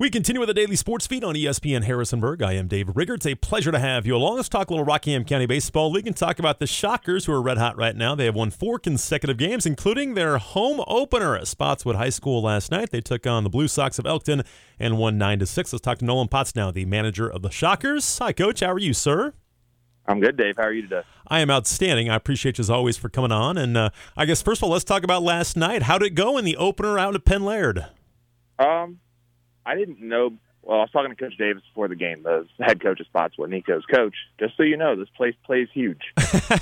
We 0.00 0.10
continue 0.10 0.38
with 0.38 0.46
the 0.46 0.54
daily 0.54 0.76
sports 0.76 1.08
feed 1.08 1.24
on 1.24 1.34
ESPN 1.34 1.82
Harrisonburg. 1.82 2.40
I 2.40 2.52
am 2.52 2.68
Dave 2.68 2.88
Rigger. 2.94 3.14
It's 3.14 3.26
a 3.26 3.34
pleasure 3.34 3.72
to 3.72 3.80
have 3.80 4.06
you 4.06 4.14
along. 4.14 4.36
Let's 4.36 4.48
talk 4.48 4.70
a 4.70 4.72
little 4.72 4.84
Rockingham 4.84 5.24
County 5.24 5.46
Baseball 5.46 5.90
League 5.90 6.06
and 6.06 6.16
talk 6.16 6.38
about 6.38 6.60
the 6.60 6.68
Shockers, 6.68 7.24
who 7.24 7.32
are 7.32 7.42
red 7.42 7.58
hot 7.58 7.76
right 7.76 7.96
now. 7.96 8.14
They 8.14 8.26
have 8.26 8.36
won 8.36 8.52
four 8.52 8.78
consecutive 8.78 9.38
games, 9.38 9.66
including 9.66 10.14
their 10.14 10.38
home 10.38 10.84
opener 10.86 11.34
at 11.34 11.48
Spotswood 11.48 11.96
High 11.96 12.10
School 12.10 12.40
last 12.42 12.70
night. 12.70 12.90
They 12.90 13.00
took 13.00 13.26
on 13.26 13.42
the 13.42 13.50
Blue 13.50 13.66
Sox 13.66 13.98
of 13.98 14.06
Elkton 14.06 14.44
and 14.78 14.98
won 14.98 15.18
nine 15.18 15.40
to 15.40 15.46
six. 15.46 15.72
Let's 15.72 15.82
talk 15.82 15.98
to 15.98 16.04
Nolan 16.04 16.28
Potts 16.28 16.54
now, 16.54 16.70
the 16.70 16.84
manager 16.84 17.28
of 17.28 17.42
the 17.42 17.50
Shockers. 17.50 18.18
Hi, 18.18 18.32
Coach. 18.32 18.60
How 18.60 18.70
are 18.70 18.78
you, 18.78 18.94
sir? 18.94 19.34
I'm 20.06 20.20
good, 20.20 20.36
Dave. 20.36 20.58
How 20.58 20.62
are 20.62 20.72
you 20.72 20.82
today? 20.82 21.02
I 21.26 21.40
am 21.40 21.50
outstanding. 21.50 22.08
I 22.08 22.14
appreciate 22.14 22.58
you 22.58 22.62
as 22.62 22.70
always 22.70 22.96
for 22.96 23.08
coming 23.08 23.32
on. 23.32 23.58
And 23.58 23.76
uh, 23.76 23.90
I 24.16 24.26
guess 24.26 24.42
first 24.42 24.60
of 24.60 24.66
all, 24.66 24.70
let's 24.70 24.84
talk 24.84 25.02
about 25.02 25.24
last 25.24 25.56
night. 25.56 25.82
How 25.82 25.98
did 25.98 26.06
it 26.06 26.14
go 26.14 26.38
in 26.38 26.44
the 26.44 26.56
opener 26.56 27.00
out 27.00 27.16
at 27.16 27.24
Penn 27.24 27.44
Laird? 27.44 27.84
Um, 28.60 29.00
I 29.68 29.74
didn't 29.74 30.00
know. 30.00 30.32
Well, 30.62 30.78
I 30.78 30.80
was 30.80 30.90
talking 30.90 31.10
to 31.10 31.16
Coach 31.16 31.36
Davis 31.36 31.62
before 31.68 31.88
the 31.88 31.94
game, 31.94 32.22
the 32.22 32.46
head 32.58 32.80
coach 32.82 33.00
of 33.00 33.06
Spotswood. 33.06 33.50
Nico's 33.50 33.84
coach. 33.84 34.14
Just 34.40 34.56
so 34.56 34.62
you 34.62 34.78
know, 34.78 34.96
this 34.96 35.08
place 35.14 35.34
plays 35.44 35.68
huge. 35.72 36.00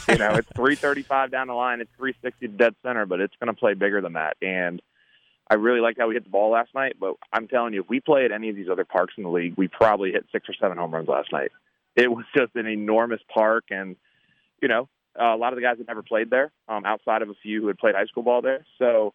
you 0.08 0.18
know, 0.18 0.34
it's 0.34 0.48
335 0.54 1.30
down 1.30 1.46
the 1.46 1.54
line. 1.54 1.80
It's 1.80 1.90
360 1.96 2.48
dead 2.58 2.74
center, 2.82 3.06
but 3.06 3.20
it's 3.20 3.34
going 3.40 3.52
to 3.52 3.58
play 3.58 3.74
bigger 3.74 4.00
than 4.00 4.14
that. 4.14 4.36
And 4.42 4.82
I 5.48 5.54
really 5.54 5.80
liked 5.80 6.00
how 6.00 6.08
we 6.08 6.14
hit 6.14 6.24
the 6.24 6.30
ball 6.30 6.50
last 6.50 6.74
night. 6.74 6.96
But 6.98 7.14
I'm 7.32 7.46
telling 7.46 7.74
you, 7.74 7.82
if 7.82 7.88
we 7.88 8.00
play 8.00 8.24
at 8.24 8.32
any 8.32 8.50
of 8.50 8.56
these 8.56 8.68
other 8.68 8.84
parks 8.84 9.14
in 9.16 9.22
the 9.22 9.30
league, 9.30 9.54
we 9.56 9.68
probably 9.68 10.10
hit 10.10 10.26
six 10.32 10.48
or 10.48 10.54
seven 10.60 10.76
home 10.76 10.92
runs 10.92 11.08
last 11.08 11.32
night. 11.32 11.52
It 11.94 12.10
was 12.10 12.24
just 12.36 12.56
an 12.56 12.66
enormous 12.66 13.20
park, 13.32 13.66
and 13.70 13.96
you 14.60 14.68
know, 14.68 14.88
uh, 15.18 15.34
a 15.34 15.38
lot 15.38 15.52
of 15.52 15.56
the 15.56 15.62
guys 15.62 15.78
had 15.78 15.86
never 15.86 16.02
played 16.02 16.28
there, 16.28 16.52
um, 16.68 16.84
outside 16.84 17.22
of 17.22 17.30
a 17.30 17.34
few 17.42 17.62
who 17.62 17.68
had 17.68 17.78
played 17.78 17.94
high 17.94 18.04
school 18.04 18.22
ball 18.22 18.42
there. 18.42 18.66
So 18.78 19.14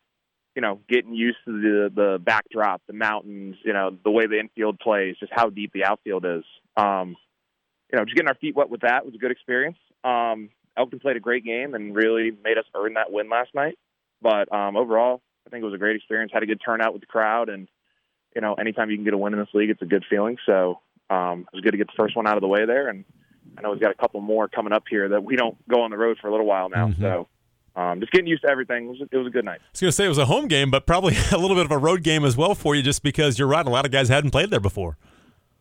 you 0.55 0.61
know, 0.61 0.79
getting 0.89 1.13
used 1.13 1.37
to 1.45 1.51
the 1.51 1.91
the 1.93 2.19
backdrop, 2.19 2.81
the 2.87 2.93
mountains, 2.93 3.55
you 3.63 3.73
know, 3.73 3.97
the 4.03 4.11
way 4.11 4.27
the 4.27 4.39
infield 4.39 4.79
plays, 4.79 5.15
just 5.19 5.31
how 5.33 5.49
deep 5.49 5.71
the 5.73 5.85
outfield 5.85 6.25
is. 6.25 6.43
Um, 6.75 7.15
you 7.91 7.97
know, 7.97 8.05
just 8.05 8.15
getting 8.15 8.29
our 8.29 8.35
feet 8.35 8.55
wet 8.55 8.69
with 8.69 8.81
that 8.81 9.05
was 9.05 9.15
a 9.15 9.17
good 9.17 9.31
experience. 9.31 9.77
Um, 10.03 10.49
Elkton 10.77 10.99
played 10.99 11.17
a 11.17 11.19
great 11.19 11.43
game 11.43 11.73
and 11.73 11.95
really 11.95 12.31
made 12.43 12.57
us 12.57 12.65
earn 12.75 12.93
that 12.93 13.11
win 13.11 13.29
last 13.29 13.53
night. 13.53 13.77
But 14.21 14.53
um, 14.53 14.77
overall, 14.77 15.21
I 15.45 15.49
think 15.49 15.61
it 15.61 15.65
was 15.65 15.73
a 15.73 15.79
great 15.79 15.95
experience. 15.95 16.31
Had 16.33 16.43
a 16.43 16.45
good 16.45 16.61
turnout 16.63 16.93
with 16.93 17.01
the 17.01 17.07
crowd, 17.07 17.49
and 17.49 17.67
you 18.35 18.41
know, 18.41 18.53
anytime 18.53 18.89
you 18.89 18.97
can 18.97 19.03
get 19.03 19.13
a 19.13 19.17
win 19.17 19.33
in 19.33 19.39
this 19.39 19.49
league, 19.53 19.69
it's 19.69 19.81
a 19.81 19.85
good 19.85 20.05
feeling. 20.09 20.37
So 20.45 20.79
um, 21.09 21.41
it 21.51 21.55
was 21.55 21.61
good 21.61 21.71
to 21.71 21.77
get 21.77 21.87
the 21.87 21.93
first 21.97 22.15
one 22.15 22.27
out 22.27 22.37
of 22.37 22.41
the 22.41 22.47
way 22.47 22.65
there, 22.65 22.87
and 22.87 23.03
I 23.57 23.61
know 23.61 23.71
we've 23.71 23.81
got 23.81 23.91
a 23.91 23.95
couple 23.95 24.21
more 24.21 24.47
coming 24.47 24.73
up 24.73 24.83
here 24.89 25.09
that 25.09 25.23
we 25.23 25.35
don't 25.35 25.57
go 25.67 25.81
on 25.81 25.91
the 25.91 25.97
road 25.97 26.17
for 26.21 26.27
a 26.27 26.31
little 26.31 26.45
while 26.45 26.69
now. 26.69 26.87
Mhm. 26.87 26.99
So 26.99 27.27
um, 27.75 27.99
just 27.99 28.11
getting 28.11 28.27
used 28.27 28.43
to 28.43 28.49
everything. 28.49 28.85
It 28.85 28.89
was, 28.89 29.01
it 29.11 29.17
was 29.17 29.27
a 29.27 29.29
good 29.29 29.45
night. 29.45 29.59
I 29.61 29.67
was 29.71 29.81
going 29.81 29.89
to 29.89 29.95
say 29.95 30.05
it 30.05 30.09
was 30.09 30.17
a 30.17 30.25
home 30.25 30.47
game, 30.47 30.69
but 30.71 30.85
probably 30.85 31.15
a 31.31 31.37
little 31.37 31.55
bit 31.55 31.65
of 31.65 31.71
a 31.71 31.77
road 31.77 32.03
game 32.03 32.25
as 32.25 32.35
well 32.37 32.55
for 32.55 32.75
you, 32.75 32.81
just 32.81 33.03
because 33.03 33.37
you're 33.39 33.47
right. 33.47 33.65
A 33.65 33.69
lot 33.69 33.85
of 33.85 33.91
guys 33.91 34.09
hadn't 34.09 34.31
played 34.31 34.49
there 34.49 34.59
before. 34.59 34.97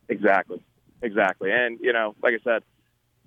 Exactly, 0.09 0.61
exactly. 1.01 1.51
And 1.51 1.79
you 1.79 1.93
know, 1.93 2.15
like 2.21 2.33
I 2.33 2.43
said, 2.43 2.63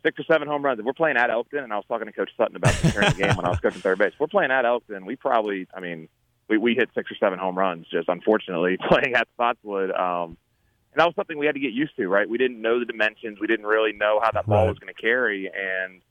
six 0.03 0.19
or 0.21 0.25
seven 0.25 0.47
home 0.49 0.65
runs. 0.65 0.79
If 0.79 0.85
we're 0.85 0.93
playing 0.93 1.17
at 1.17 1.31
Elkton, 1.31 1.65
and 1.65 1.73
I 1.73 1.77
was 1.77 1.85
talking 1.89 2.07
to 2.07 2.13
Coach 2.13 2.31
Sutton 2.37 2.57
about 2.57 2.75
this 2.75 2.93
during 2.93 3.09
the 3.11 3.23
game 3.23 3.37
when 3.37 3.47
I 3.47 3.51
was 3.51 3.61
coaching 3.61 3.81
third 3.81 3.99
base. 3.99 4.13
If 4.13 4.21
we're 4.21 4.27
playing 4.27 4.51
at 4.51 4.65
Elkton, 4.67 5.07
we 5.07 5.17
probably, 5.17 5.67
I 5.75 5.81
mean, 5.81 6.09
we 6.49 6.59
we 6.59 6.75
hit 6.75 6.91
six 6.95 7.11
or 7.11 7.15
seven 7.17 7.39
home 7.39 7.57
runs. 7.57 7.87
Just 7.91 8.09
unfortunately, 8.09 8.77
playing 8.89 9.15
at 9.15 9.29
Spotswood. 9.35 9.91
Um, 9.93 10.37
and 10.93 11.01
that 11.01 11.07
was 11.07 11.15
something 11.17 11.39
we 11.39 11.47
had 11.47 11.55
to 11.57 11.61
get 11.61 11.73
used 11.73 11.97
to, 11.97 12.07
right? 12.07 12.29
We 12.29 12.39
didn't 12.39 12.61
know 12.61 12.79
the 12.79 12.85
dimensions. 12.85 13.39
We 13.41 13.47
didn't 13.49 13.67
really 13.67 13.93
know 13.93 14.21
how 14.23 14.31
that 14.31 14.47
ball 14.47 14.65
Right. 14.65 14.69
was 14.69 14.79
going 14.79 14.95
to 14.95 15.01
carry, 15.01 15.47
and 15.49 16.03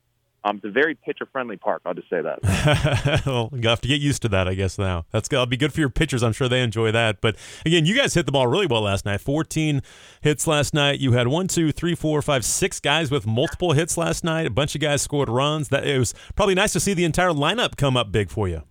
um, 0.46 0.58
it's 0.58 0.66
a 0.66 0.70
very 0.70 0.96
pitcher-friendly 0.96 1.58
park. 1.58 1.82
I'll 1.86 1.94
just 1.94 2.10
say 2.10 2.22
that. 2.22 3.24
well, 3.26 3.50
you 3.54 3.68
have 3.70 3.82
to 3.82 3.88
get 3.88 4.02
used 4.02 4.22
to 4.24 4.30
that, 4.30 4.48
I 4.48 4.54
guess. 4.54 4.78
Now 4.78 5.06
that's 5.12 5.28
gonna 5.30 5.48
be 5.48 5.58
good 5.58 5.74
for 5.74 5.80
your 5.80 5.90
pitchers. 5.90 6.24
I'm 6.24 6.34
sure 6.34 6.50
they 6.50 6.62
enjoy 6.62 6.92
that. 6.92 7.22
But 7.22 7.36
again, 7.66 7.86
you 7.86 7.96
guys 7.96 8.14
hit 8.14 8.26
the 8.26 8.32
ball 8.32 8.48
really 8.48 8.68
well 8.68 8.82
last 8.82 9.06
night. 9.06 9.22
14 9.22 9.82
hits 10.22 10.46
last 10.48 10.74
night. 10.74 11.00
You 11.00 11.14
had 11.14 11.28
one, 11.28 11.48
two, 11.48 11.72
three, 11.72 11.96
four, 11.96 12.22
five, 12.22 12.44
six 12.44 12.80
guys 12.80 13.10
with 13.10 13.26
multiple 13.26 13.74
hits 13.74 13.98
last 13.98 14.24
night. 14.24 14.46
A 14.46 14.50
bunch 14.50 14.76
of 14.76 14.82
guys 14.82 15.02
scored 15.02 15.30
runs. 15.30 15.70
That 15.70 15.88
it 15.88 15.98
was 15.98 16.14
probably 16.36 16.56
nice 16.56 16.74
to 16.74 16.80
see 16.80 16.94
the 16.94 17.06
entire 17.06 17.32
lineup 17.32 17.78
come 17.78 17.96
up 17.96 18.12
big 18.12 18.30
for 18.30 18.48
you. 18.48 18.64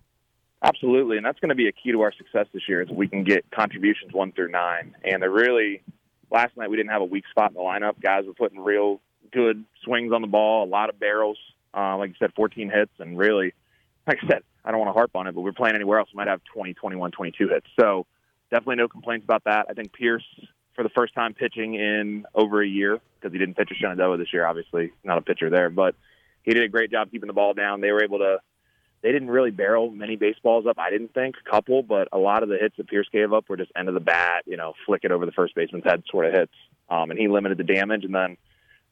Absolutely, 0.63 1.17
and 1.17 1.25
that's 1.25 1.39
going 1.39 1.49
to 1.49 1.55
be 1.55 1.67
a 1.67 1.73
key 1.73 1.91
to 1.91 2.01
our 2.01 2.13
success 2.13 2.47
this 2.53 2.63
year 2.69 2.81
is 2.81 2.89
we 2.89 3.07
can 3.07 3.25
get 3.25 3.43
contributions 3.51 4.13
one 4.13 4.31
through 4.31 4.49
nine. 4.49 4.95
And 5.03 5.21
they're 5.21 5.29
really 5.29 5.83
last 6.31 6.55
night 6.55 6.69
we 6.69 6.77
didn't 6.77 6.91
have 6.91 7.01
a 7.01 7.05
weak 7.05 7.25
spot 7.29 7.51
in 7.51 7.55
the 7.55 7.59
lineup. 7.59 7.99
Guys 8.01 8.25
were 8.25 8.33
putting 8.33 8.59
real 8.59 9.01
good 9.33 9.65
swings 9.83 10.13
on 10.13 10.21
the 10.21 10.27
ball, 10.27 10.63
a 10.63 10.69
lot 10.69 10.89
of 10.89 10.99
barrels. 10.99 11.37
Uh, 11.75 11.97
like 11.97 12.09
you 12.09 12.15
said, 12.19 12.31
14 12.35 12.69
hits, 12.69 12.91
and 12.99 13.17
really, 13.17 13.53
like 14.07 14.19
I 14.23 14.27
said, 14.27 14.43
I 14.63 14.71
don't 14.71 14.79
want 14.79 14.89
to 14.89 14.93
harp 14.93 15.11
on 15.15 15.27
it, 15.27 15.35
but 15.35 15.41
we're 15.41 15.51
playing 15.51 15.75
anywhere 15.75 15.99
else, 15.99 16.09
we 16.13 16.17
might 16.17 16.27
have 16.27 16.41
20, 16.53 16.73
21, 16.73 17.11
22 17.11 17.47
hits. 17.49 17.67
So 17.79 18.05
definitely 18.51 18.75
no 18.75 18.87
complaints 18.87 19.23
about 19.23 19.43
that. 19.45 19.65
I 19.69 19.73
think 19.73 19.93
Pierce, 19.93 20.23
for 20.75 20.83
the 20.83 20.89
first 20.89 21.13
time 21.13 21.33
pitching 21.33 21.75
in 21.75 22.25
over 22.33 22.61
a 22.61 22.67
year, 22.67 22.99
because 23.19 23.33
he 23.33 23.39
didn't 23.39 23.55
pitch 23.55 23.69
at 23.71 23.77
Shenandoah 23.77 24.17
this 24.17 24.31
year, 24.31 24.45
obviously 24.45 24.91
not 25.03 25.17
a 25.17 25.21
pitcher 25.21 25.49
there, 25.49 25.69
but 25.69 25.95
he 26.43 26.53
did 26.53 26.63
a 26.63 26.69
great 26.69 26.91
job 26.91 27.11
keeping 27.11 27.27
the 27.27 27.33
ball 27.33 27.53
down. 27.53 27.81
They 27.81 27.91
were 27.91 28.03
able 28.03 28.19
to 28.19 28.39
they 29.03 29.11
didn't 29.11 29.29
really 29.29 29.51
barrel 29.51 29.91
many 29.91 30.15
baseballs 30.15 30.65
up. 30.65 30.79
I 30.79 30.89
didn't 30.89 31.13
think 31.13 31.35
a 31.45 31.49
couple, 31.49 31.83
but 31.83 32.07
a 32.13 32.17
lot 32.17 32.41
of 32.41 32.47
the 32.47 32.57
hits 32.57 32.77
that 32.77 32.87
Pierce 32.87 33.07
gave 33.11 33.33
up 33.33 33.49
were 33.49 33.57
just 33.57 33.71
end 33.75 33.89
of 33.89 33.93
the 33.93 33.99
bat, 33.99 34.43
you 34.45 34.55
know, 34.55 34.73
flick 34.85 35.03
it 35.03 35.11
over 35.11 35.25
the 35.25 35.33
first 35.33 35.53
baseman's 35.55 35.83
head 35.83 36.03
sort 36.09 36.25
of 36.25 36.33
hits. 36.33 36.53
Um, 36.89 37.11
and 37.11 37.19
he 37.19 37.27
limited 37.27 37.57
the 37.57 37.65
damage. 37.65 38.05
And 38.05 38.15
then, 38.15 38.37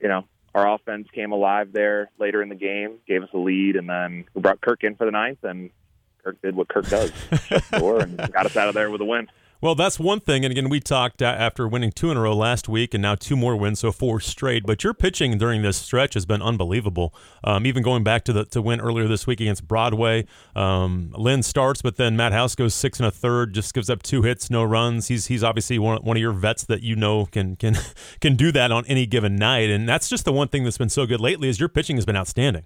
you 0.02 0.09
know, 0.09 0.25
our 0.53 0.73
offense 0.73 1.07
came 1.13 1.31
alive 1.31 1.72
there 1.72 2.09
later 2.19 2.41
in 2.41 2.50
the 2.50 2.56
game, 2.56 2.97
gave 3.07 3.23
us 3.23 3.29
a 3.34 3.38
lead, 3.38 3.75
and 3.75 3.89
then 3.89 4.25
we 4.34 4.41
brought 4.41 4.62
Kirk 4.62 4.84
in 4.84 4.95
for 4.95 5.06
the 5.06 5.12
ninth, 5.12 5.44
and 5.44 5.69
Kirk 6.23 6.41
did 6.41 6.56
what 6.56 6.67
Kirk 6.67 6.88
does, 6.88 7.12
shut 7.45 7.63
the 7.72 7.79
door, 7.79 8.01
and 8.01 8.17
got 8.17 8.45
us 8.45 8.57
out 8.57 8.67
of 8.67 8.73
there 8.73 8.91
with 8.91 9.01
a 9.01 9.06
win. 9.06 9.29
Well, 9.61 9.75
that's 9.75 9.99
one 9.99 10.19
thing. 10.19 10.44
And 10.44 10.51
again, 10.51 10.69
we 10.69 10.79
talked 10.79 11.22
after 11.22 11.67
winning 11.67 11.91
two 11.91 12.09
in 12.09 12.17
a 12.17 12.22
row 12.22 12.35
last 12.35 12.67
week 12.67 12.95
and 12.95 13.01
now 13.03 13.13
two 13.13 13.35
more 13.38 13.55
wins, 13.55 13.79
so 13.79 13.91
four 13.91 14.19
straight. 14.19 14.66
But 14.66 14.83
your 14.83 14.95
pitching 14.95 15.38
during 15.38 15.61
this 15.61 15.77
stretch 15.77 16.16
has 16.16 16.25
been 16.25 16.41
unbelievable. 16.41 17.13
Um, 17.44 17.67
even 17.67 17.83
going 17.83 18.03
back 18.03 18.23
to 18.23 18.33
the 18.33 18.45
to 18.45 18.61
win 18.61 18.81
earlier 18.81 19.07
this 19.07 19.27
week 19.27 19.39
against 19.39 19.67
Broadway. 19.67 20.25
Um, 20.55 21.13
Lynn 21.16 21.44
starts, 21.44 21.83
but 21.83 21.97
then 21.97 22.17
Matt 22.17 22.33
House 22.33 22.55
goes 22.55 22.73
six 22.73 22.99
and 22.99 23.05
a 23.05 23.11
third, 23.11 23.53
just 23.53 23.75
gives 23.75 23.88
up 23.88 24.01
two 24.01 24.23
hits, 24.23 24.49
no 24.49 24.63
runs. 24.63 25.09
He's 25.09 25.27
he's 25.27 25.44
obviously 25.44 25.78
one, 25.78 26.01
one 26.01 26.17
of 26.17 26.22
your 26.22 26.33
vets 26.33 26.63
that 26.63 26.81
you 26.81 26.95
know 26.95 27.28
can 27.28 27.55
can 27.55 27.78
can 28.19 28.35
do 28.35 28.51
that 28.53 28.72
on 28.72 28.83
any 28.88 29.05
given 29.05 29.35
night. 29.35 29.69
And 29.69 29.88
that's 29.88 30.09
just 30.09 30.25
the 30.25 30.33
one 30.33 30.47
thing 30.47 30.63
that's 30.63 30.79
been 30.79 30.89
so 30.89 31.05
good 31.05 31.22
lately 31.22 31.49
is 31.49 31.59
your 31.59 31.69
pitching 31.69 31.97
has 31.97 32.05
been 32.05 32.17
outstanding. 32.17 32.63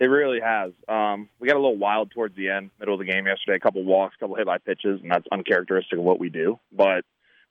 It 0.00 0.06
really 0.06 0.40
has. 0.40 0.72
Um, 0.88 1.28
we 1.38 1.46
got 1.46 1.56
a 1.56 1.60
little 1.60 1.76
wild 1.76 2.10
towards 2.10 2.34
the 2.34 2.48
end, 2.48 2.70
middle 2.80 2.94
of 2.94 3.00
the 3.00 3.12
game 3.12 3.26
yesterday. 3.26 3.56
A 3.56 3.60
couple 3.60 3.84
walks, 3.84 4.14
a 4.16 4.20
couple 4.20 4.36
hit 4.36 4.46
by 4.46 4.56
pitches, 4.56 5.00
and 5.02 5.10
that's 5.10 5.26
uncharacteristic 5.30 5.98
of 5.98 6.04
what 6.04 6.18
we 6.18 6.30
do. 6.30 6.58
But 6.72 7.04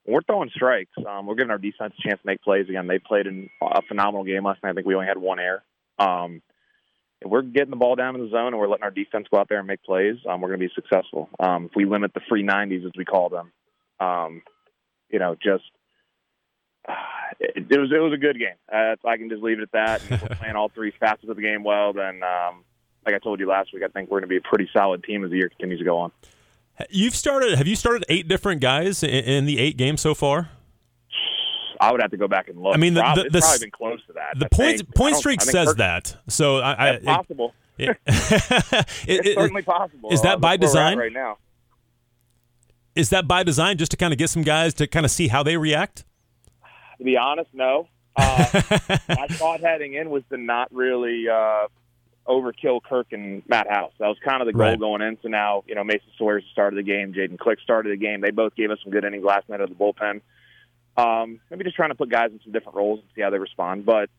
we're 0.08 0.24
throwing 0.24 0.50
strikes, 0.50 0.92
um, 1.08 1.28
we're 1.28 1.36
giving 1.36 1.52
our 1.52 1.60
defense 1.60 1.94
a 2.00 2.08
chance 2.08 2.20
to 2.20 2.26
make 2.26 2.42
plays 2.42 2.68
again. 2.68 2.88
They 2.88 2.98
played 2.98 3.28
in 3.28 3.52
a 3.62 3.84
phenomenal 3.84 4.24
game 4.24 4.46
last 4.46 4.64
night. 4.64 4.72
I 4.72 4.74
think 4.74 4.88
we 4.88 4.96
only 4.96 5.06
had 5.06 5.20
one 5.20 5.40
error. 5.40 5.64
Um, 6.00 6.42
if 7.22 7.30
we're 7.30 7.44
getting 7.44 7.70
the 7.70 7.76
ball 7.76 7.96
down 7.96 8.16
in 8.16 8.22
the 8.22 8.30
zone 8.30 8.48
and 8.48 8.58
we're 8.58 8.70
letting 8.70 8.84
our 8.84 8.92
defense 8.92 9.28
go 9.30 9.40
out 9.40 9.48
there 9.50 9.60
and 9.60 9.68
make 9.68 9.84
plays, 9.84 10.16
um, 10.28 10.42
we're 10.42 10.48
going 10.48 10.62
to 10.62 10.68
be 10.68 10.74
successful. 10.74 11.30
Um, 11.40 11.66
if 11.66 11.72
we 11.76 11.86
limit 11.86 12.14
the 12.14 12.22
free 12.28 12.44
90s, 12.44 12.86
as 12.86 12.94
we 12.98 13.06
call 13.06 13.30
them, 13.30 13.52
um, 14.00 14.42
you 15.10 15.20
know, 15.20 15.36
just 15.36 15.66
it, 17.40 17.66
it 17.70 17.80
was 17.80 17.92
it 17.92 18.00
was 18.00 18.14
a 18.14 18.18
good 18.18 18.38
game. 18.38 18.56
Uh, 18.72 18.96
I 19.08 19.18
can 19.18 19.30
just 19.30 19.42
leave 19.44 19.60
it 19.60 19.64
at 19.64 19.72
that. 19.74 20.02
And 20.04 20.12
if 20.14 20.22
we're 20.22 20.36
playing 20.40 20.56
all 20.56 20.70
three 20.70 20.92
facets 21.00 21.30
of 21.30 21.36
the 21.36 21.42
game 21.42 21.64
well, 21.64 21.94
then 21.94 22.22
um, 22.24 22.64
like 23.06 23.16
I 23.16 23.20
told 23.20 23.40
you 23.40 23.48
last 23.48 23.74
week, 23.74 23.84
I 23.84 23.88
think 23.88 24.10
we're 24.10 24.20
going 24.20 24.30
to 24.30 24.34
be 24.34 24.38
a 24.38 24.42
pretty 24.42 24.70
solid 24.74 25.04
team 25.04 25.24
as 25.24 25.32
the 25.32 25.38
year 25.38 25.50
continues 25.50 25.80
to 25.80 25.86
go 25.86 25.98
on. 25.98 26.12
You've 26.90 27.16
started. 27.16 27.58
Have 27.58 27.68
you 27.68 27.76
started 27.76 28.06
eight 28.10 28.28
different 28.28 28.62
guys 28.62 29.04
in, 29.04 29.10
in 29.10 29.46
the 29.46 29.60
eight 29.60 29.76
games 29.78 30.02
so 30.02 30.14
far? 30.16 30.50
I 31.82 31.92
would 31.94 32.02
have 32.02 32.12
to 32.12 32.18
go 32.18 32.28
back 32.28 32.50
and 32.50 32.62
look. 32.62 32.74
I 32.74 32.78
mean, 32.78 32.94
the- 32.94 33.02
probably, 33.02 33.24
the- 33.24 33.28
it's 33.28 33.34
the 33.36 33.40
probably 33.42 33.60
been 33.66 33.72
close 33.72 34.06
to 34.08 34.14
that. 34.14 34.38
The 34.40 34.46
I 34.46 34.50
point 34.50 34.78
think. 34.80 34.96
Point 34.96 35.16
streak 35.16 35.42
says 35.42 35.70
Kirk- 35.70 35.78
that. 35.78 36.16
So 36.28 36.58
I, 36.60 36.72
I 36.74 36.90
It's 36.92 37.06
possible. 37.06 37.54
it- 37.78 37.98
It's 38.06 38.32
it- 39.08 39.26
it- 39.28 39.36
certainly 39.38 39.62
possible. 39.62 40.10
is 40.12 40.22
that 40.24 40.36
Uh, 40.36 40.40
by 40.40 40.58
that's 40.58 40.74
where 40.74 40.84
we're 40.84 40.88
at 40.88 40.90
design? 40.92 40.98
right 40.98 41.14
now? 41.14 41.38
is 42.96 43.10
that 43.12 43.28
by 43.28 43.44
design, 43.44 43.78
just 43.78 43.92
to 43.92 43.98
kind 43.98 44.12
of 44.14 44.18
get 44.20 44.30
some 44.30 44.42
guys 44.44 44.74
to 44.74 44.88
kind 44.88 45.06
of 45.06 45.12
see 45.12 45.30
how 45.30 45.42
they 45.44 45.56
react? 45.56 46.04
To 47.00 47.04
be 47.04 47.18
honest, 47.18 47.50
no. 47.54 47.88
Uh, 48.20 48.46
my 49.08 49.28
thought 49.28 49.62
heading 49.62 49.94
in 49.94 50.10
was 50.10 50.24
to 50.30 50.36
not 50.36 50.68
really 50.74 51.30
uh, 51.30 51.68
overkill 52.28 52.82
Kirk 52.84 53.08
and 53.14 53.44
Matt 53.48 53.70
House. 53.70 53.94
That 54.00 54.08
was 54.08 54.18
kind 54.26 54.42
of 54.42 54.46
the 54.48 54.52
goal 54.52 54.62
Right. 54.72 54.80
going 54.80 55.02
in. 55.02 55.18
So 55.22 55.30
now, 55.30 55.64
you 55.68 55.76
know, 55.76 55.86
Mason 55.86 56.10
Sawyer's 56.18 56.44
started 56.52 56.78
the 56.78 56.84
game. 56.84 57.14
Jaden 57.14 57.40
Click 57.40 57.60
started 57.62 57.94
the 57.94 57.98
game. 57.98 58.20
They 58.20 58.32
both 58.32 58.56
gave 58.56 58.72
us 58.72 58.80
some 58.84 58.92
good 58.92 59.06
innings 59.06 59.24
last 59.24 59.48
night 59.48 59.62
of 59.62 59.70
the 59.70 59.76
bullpen. 59.76 60.20
Um, 60.98 61.40
maybe 61.50 61.64
just 61.64 61.78
trying 61.78 61.90
to 61.90 61.96
put 61.96 62.10
guys 62.10 62.32
in 62.32 62.42
some 62.44 62.52
different 62.52 62.76
roles 62.78 63.00
and 63.00 63.08
see 63.16 63.22
how 63.22 63.30
they 63.30 63.40
respond. 63.40 63.86
But 63.86 64.10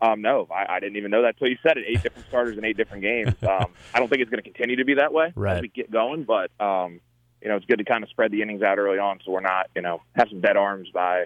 um, 0.00 0.22
no, 0.22 0.46
I, 0.54 0.76
I 0.76 0.80
didn't 0.80 0.96
even 0.96 1.10
know 1.10 1.22
that 1.22 1.34
until 1.34 1.48
you 1.48 1.58
said 1.62 1.76
it. 1.76 1.84
Eight 1.88 2.02
different 2.04 2.28
starters 2.28 2.56
in 2.56 2.64
eight 2.64 2.76
different 2.76 3.02
games. 3.02 3.34
Um, 3.42 3.72
I 3.92 3.98
don't 3.98 4.08
think 4.08 4.22
it's 4.22 4.30
going 4.30 4.42
to 4.42 4.48
continue 4.48 4.76
to 4.76 4.84
be 4.84 4.94
that 4.94 5.12
way 5.12 5.32
Right. 5.34 5.56
as 5.56 5.62
we 5.62 5.68
get 5.68 5.90
going. 5.90 6.22
But 6.24 6.52
um, 6.60 7.00
you 7.42 7.48
know, 7.48 7.56
it's 7.56 7.66
good 7.66 7.78
to 7.78 7.84
kind 7.84 8.04
of 8.04 8.10
spread 8.10 8.30
the 8.30 8.42
innings 8.42 8.62
out 8.62 8.78
early 8.78 8.98
on, 8.98 9.18
so 9.24 9.32
we're 9.32 9.40
not, 9.40 9.70
you 9.74 9.82
know, 9.82 10.02
have 10.14 10.28
some 10.28 10.40
dead 10.40 10.56
arms 10.56 10.88
by 10.94 11.24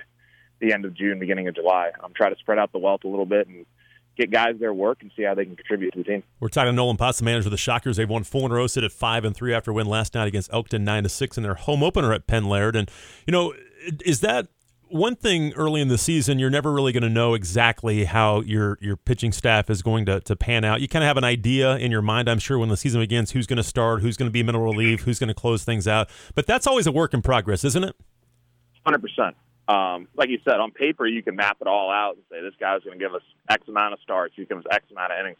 the 0.64 0.72
end 0.72 0.84
of 0.84 0.94
June, 0.94 1.18
beginning 1.18 1.48
of 1.48 1.54
July. 1.54 1.90
I'm 2.02 2.14
trying 2.14 2.34
to 2.34 2.38
spread 2.40 2.58
out 2.58 2.72
the 2.72 2.78
wealth 2.78 3.04
a 3.04 3.08
little 3.08 3.26
bit 3.26 3.46
and 3.48 3.66
get 4.16 4.30
guys 4.30 4.54
their 4.60 4.72
work 4.72 4.98
and 5.02 5.10
see 5.16 5.22
how 5.24 5.34
they 5.34 5.44
can 5.44 5.56
contribute 5.56 5.92
to 5.92 5.98
the 5.98 6.04
team. 6.04 6.22
We're 6.40 6.48
talking 6.48 6.72
to 6.72 6.72
Nolan 6.72 6.96
Potts, 6.96 7.18
the 7.18 7.24
manager 7.24 7.48
of 7.48 7.50
the 7.50 7.56
Shockers. 7.56 7.96
They've 7.96 8.08
won 8.08 8.24
four 8.24 8.46
in 8.46 8.52
a 8.52 8.54
row, 8.54 8.66
sit 8.66 8.84
at 8.84 8.92
five 8.92 9.24
and 9.24 9.34
three 9.34 9.52
after 9.52 9.72
a 9.72 9.74
win 9.74 9.86
last 9.86 10.14
night 10.14 10.28
against 10.28 10.52
Elkton, 10.52 10.84
nine 10.84 11.02
to 11.02 11.08
six 11.08 11.36
in 11.36 11.42
their 11.42 11.54
home 11.54 11.82
opener 11.82 12.12
at 12.12 12.26
Penn 12.26 12.44
Laird. 12.44 12.76
And 12.76 12.90
you 13.26 13.32
know, 13.32 13.54
is 14.04 14.20
that 14.20 14.48
one 14.88 15.16
thing 15.16 15.52
early 15.54 15.80
in 15.80 15.88
the 15.88 15.98
season, 15.98 16.38
you're 16.38 16.50
never 16.50 16.72
really 16.72 16.92
going 16.92 17.02
to 17.02 17.08
know 17.08 17.34
exactly 17.34 18.04
how 18.04 18.42
your 18.42 18.78
your 18.80 18.96
pitching 18.96 19.32
staff 19.32 19.68
is 19.68 19.82
going 19.82 20.06
to, 20.06 20.20
to 20.20 20.36
pan 20.36 20.64
out. 20.64 20.80
You 20.80 20.86
kind 20.86 21.02
of 21.02 21.08
have 21.08 21.16
an 21.16 21.24
idea 21.24 21.76
in 21.76 21.90
your 21.90 22.02
mind, 22.02 22.28
I'm 22.28 22.38
sure, 22.38 22.58
when 22.58 22.68
the 22.68 22.76
season 22.76 23.00
begins, 23.00 23.32
who's 23.32 23.46
going 23.48 23.56
to 23.56 23.64
start, 23.64 24.02
who's 24.02 24.16
going 24.16 24.28
to 24.28 24.32
be 24.32 24.44
middle 24.44 24.60
relief, 24.60 25.02
who's 25.02 25.18
going 25.18 25.28
to 25.28 25.34
close 25.34 25.64
things 25.64 25.88
out. 25.88 26.08
But 26.36 26.46
that's 26.46 26.68
always 26.68 26.86
a 26.86 26.92
work 26.92 27.12
in 27.12 27.22
progress, 27.22 27.64
isn't 27.64 27.82
it? 27.82 27.96
Hundred 28.84 29.02
percent. 29.02 29.34
Um, 29.66 30.08
like 30.14 30.28
you 30.28 30.38
said, 30.44 30.60
on 30.60 30.70
paper, 30.72 31.06
you 31.06 31.22
can 31.22 31.36
map 31.36 31.58
it 31.60 31.66
all 31.66 31.90
out 31.90 32.16
and 32.16 32.24
say 32.30 32.42
this 32.42 32.54
guy's 32.60 32.82
going 32.82 32.98
to 32.98 33.04
give 33.04 33.14
us 33.14 33.22
X 33.48 33.66
amount 33.68 33.94
of 33.94 34.00
starts, 34.00 34.34
he 34.36 34.44
gives 34.44 34.64
X 34.70 34.84
amount 34.90 35.12
of 35.12 35.18
innings. 35.20 35.38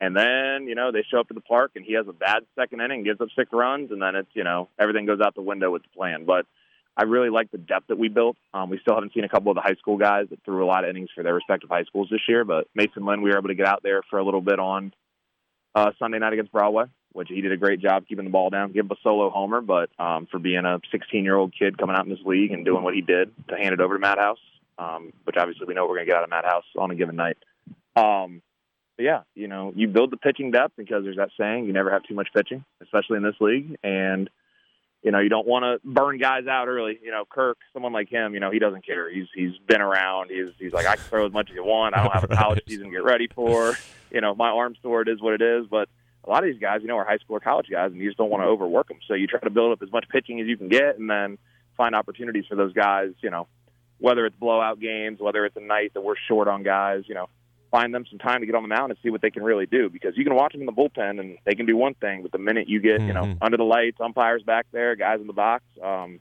And 0.00 0.16
then, 0.16 0.66
you 0.66 0.74
know, 0.74 0.90
they 0.90 1.04
show 1.08 1.20
up 1.20 1.28
to 1.28 1.34
the 1.34 1.40
park 1.40 1.72
and 1.76 1.84
he 1.84 1.94
has 1.94 2.06
a 2.08 2.12
bad 2.12 2.44
second 2.56 2.80
inning, 2.80 3.04
gives 3.04 3.20
up 3.20 3.28
six 3.36 3.50
runs, 3.52 3.90
and 3.90 4.02
then 4.02 4.16
it's, 4.16 4.28
you 4.34 4.44
know, 4.44 4.68
everything 4.78 5.06
goes 5.06 5.20
out 5.20 5.34
the 5.34 5.42
window 5.42 5.70
with 5.70 5.82
the 5.82 5.88
plan. 5.96 6.24
But 6.24 6.46
I 6.96 7.04
really 7.04 7.30
like 7.30 7.50
the 7.50 7.58
depth 7.58 7.88
that 7.88 7.98
we 7.98 8.08
built. 8.08 8.36
Um, 8.52 8.70
we 8.70 8.78
still 8.80 8.94
haven't 8.94 9.14
seen 9.14 9.24
a 9.24 9.28
couple 9.28 9.50
of 9.50 9.56
the 9.56 9.62
high 9.62 9.76
school 9.76 9.96
guys 9.96 10.26
that 10.30 10.44
threw 10.44 10.64
a 10.64 10.66
lot 10.66 10.84
of 10.84 10.90
innings 10.90 11.10
for 11.14 11.22
their 11.22 11.34
respective 11.34 11.70
high 11.70 11.84
schools 11.84 12.08
this 12.10 12.20
year, 12.28 12.44
but 12.44 12.66
Mason 12.74 13.04
Lynn, 13.04 13.22
we 13.22 13.30
were 13.30 13.38
able 13.38 13.48
to 13.48 13.54
get 13.54 13.66
out 13.66 13.82
there 13.82 14.02
for 14.10 14.18
a 14.18 14.24
little 14.24 14.40
bit 14.40 14.58
on 14.58 14.92
uh, 15.74 15.90
Sunday 15.98 16.18
night 16.18 16.32
against 16.32 16.52
Broadway, 16.52 16.84
which 17.14 17.28
he 17.28 17.40
did 17.40 17.52
a 17.52 17.56
great 17.56 17.80
job 17.80 18.06
keeping 18.06 18.24
the 18.24 18.30
ball 18.30 18.50
down, 18.50 18.72
give 18.72 18.84
him 18.84 18.90
a 18.90 18.96
solo 19.02 19.30
homer, 19.30 19.60
but 19.60 19.88
um, 19.98 20.26
for 20.30 20.38
being 20.38 20.64
a 20.64 20.80
16 20.90 21.24
year 21.24 21.36
old 21.36 21.54
kid 21.56 21.78
coming 21.78 21.96
out 21.96 22.04
in 22.04 22.10
this 22.10 22.24
league 22.26 22.50
and 22.50 22.64
doing 22.64 22.82
what 22.82 22.92
he 22.92 23.00
did 23.00 23.32
to 23.48 23.56
hand 23.56 23.72
it 23.72 23.80
over 23.80 23.94
to 23.94 24.00
Matt 24.00 24.18
House, 24.18 24.40
um, 24.78 25.12
which 25.22 25.36
obviously 25.38 25.64
we 25.66 25.74
know 25.74 25.86
we're 25.86 25.94
going 25.94 26.06
to 26.06 26.10
get 26.10 26.16
out 26.16 26.24
of 26.24 26.30
Matt 26.30 26.44
House 26.44 26.64
on 26.76 26.90
a 26.90 26.94
given 26.96 27.14
night. 27.14 27.38
Um, 27.94 28.42
but 28.96 29.04
yeah, 29.04 29.22
you 29.36 29.46
know, 29.46 29.72
you 29.76 29.86
build 29.86 30.10
the 30.10 30.16
pitching 30.16 30.50
depth 30.50 30.74
because 30.76 31.04
there's 31.04 31.16
that 31.16 31.30
saying, 31.38 31.66
you 31.66 31.72
never 31.72 31.90
have 31.92 32.02
too 32.02 32.14
much 32.14 32.28
pitching, 32.34 32.64
especially 32.82 33.16
in 33.16 33.22
this 33.22 33.36
league. 33.40 33.76
And, 33.84 34.28
you 35.04 35.12
know, 35.12 35.20
you 35.20 35.28
don't 35.28 35.46
want 35.46 35.62
to 35.62 35.88
burn 35.88 36.18
guys 36.18 36.48
out 36.48 36.66
early. 36.66 36.98
You 37.00 37.12
know, 37.12 37.24
Kirk, 37.28 37.58
someone 37.72 37.92
like 37.92 38.08
him, 38.08 38.34
you 38.34 38.40
know, 38.40 38.50
he 38.50 38.58
doesn't 38.58 38.84
care. 38.84 39.08
He's 39.12 39.26
he's 39.34 39.52
been 39.68 39.80
around. 39.80 40.30
He's 40.30 40.48
he's 40.58 40.72
like, 40.72 40.86
I 40.86 40.96
can 40.96 41.04
throw 41.04 41.26
as 41.26 41.32
much 41.32 41.50
as 41.50 41.54
you 41.54 41.64
want. 41.64 41.96
I 41.96 42.02
don't 42.02 42.12
have 42.12 42.24
a 42.24 42.28
college 42.36 42.62
season 42.66 42.86
to 42.86 42.90
get 42.90 43.04
ready 43.04 43.28
for. 43.28 43.76
You 44.10 44.20
know, 44.20 44.34
my 44.34 44.48
arm 44.48 44.74
sore, 44.82 45.02
it 45.02 45.08
is 45.08 45.20
what 45.20 45.34
it 45.34 45.42
is. 45.42 45.66
But 45.70 45.88
a 46.26 46.30
lot 46.30 46.42
of 46.42 46.50
these 46.50 46.60
guys, 46.60 46.80
you 46.82 46.88
know, 46.88 46.96
are 46.96 47.04
high 47.04 47.18
school 47.18 47.36
or 47.36 47.40
college 47.40 47.66
guys, 47.70 47.92
and 47.92 48.00
you 48.00 48.08
just 48.08 48.18
don't 48.18 48.30
want 48.30 48.42
to 48.42 48.48
overwork 48.48 48.88
them. 48.88 48.98
So 49.06 49.14
you 49.14 49.26
try 49.26 49.40
to 49.40 49.50
build 49.50 49.72
up 49.72 49.82
as 49.82 49.92
much 49.92 50.06
pitching 50.08 50.40
as 50.40 50.46
you 50.46 50.56
can 50.56 50.68
get, 50.68 50.98
and 50.98 51.08
then 51.08 51.38
find 51.76 51.94
opportunities 51.94 52.44
for 52.48 52.54
those 52.54 52.72
guys. 52.72 53.10
You 53.22 53.30
know, 53.30 53.46
whether 53.98 54.26
it's 54.26 54.36
blowout 54.36 54.80
games, 54.80 55.20
whether 55.20 55.44
it's 55.44 55.56
a 55.56 55.60
night 55.60 55.94
that 55.94 56.00
we're 56.00 56.14
short 56.28 56.48
on 56.48 56.62
guys. 56.62 57.04
You 57.06 57.14
know, 57.14 57.28
find 57.74 57.92
them 57.92 58.04
some 58.08 58.20
time 58.20 58.38
to 58.38 58.46
get 58.46 58.54
on 58.54 58.62
the 58.62 58.68
mound 58.68 58.92
and 58.92 58.98
see 59.02 59.10
what 59.10 59.20
they 59.20 59.30
can 59.30 59.42
really 59.42 59.66
do 59.66 59.90
because 59.90 60.16
you 60.16 60.22
can 60.22 60.36
watch 60.36 60.52
them 60.52 60.60
in 60.60 60.66
the 60.66 60.72
bullpen 60.72 61.18
and 61.18 61.38
they 61.44 61.56
can 61.56 61.66
do 61.66 61.76
one 61.76 61.92
thing, 61.94 62.22
but 62.22 62.30
the 62.30 62.38
minute 62.38 62.68
you 62.68 62.80
get, 62.80 62.98
mm-hmm. 62.98 63.08
you 63.08 63.12
know, 63.12 63.22
mm-hmm. 63.22 63.42
under 63.42 63.56
the 63.56 63.64
lights, 63.64 63.96
umpires 64.00 64.44
back 64.44 64.66
there, 64.70 64.94
guys 64.94 65.20
in 65.20 65.26
the 65.26 65.32
box, 65.32 65.64
um, 65.82 66.20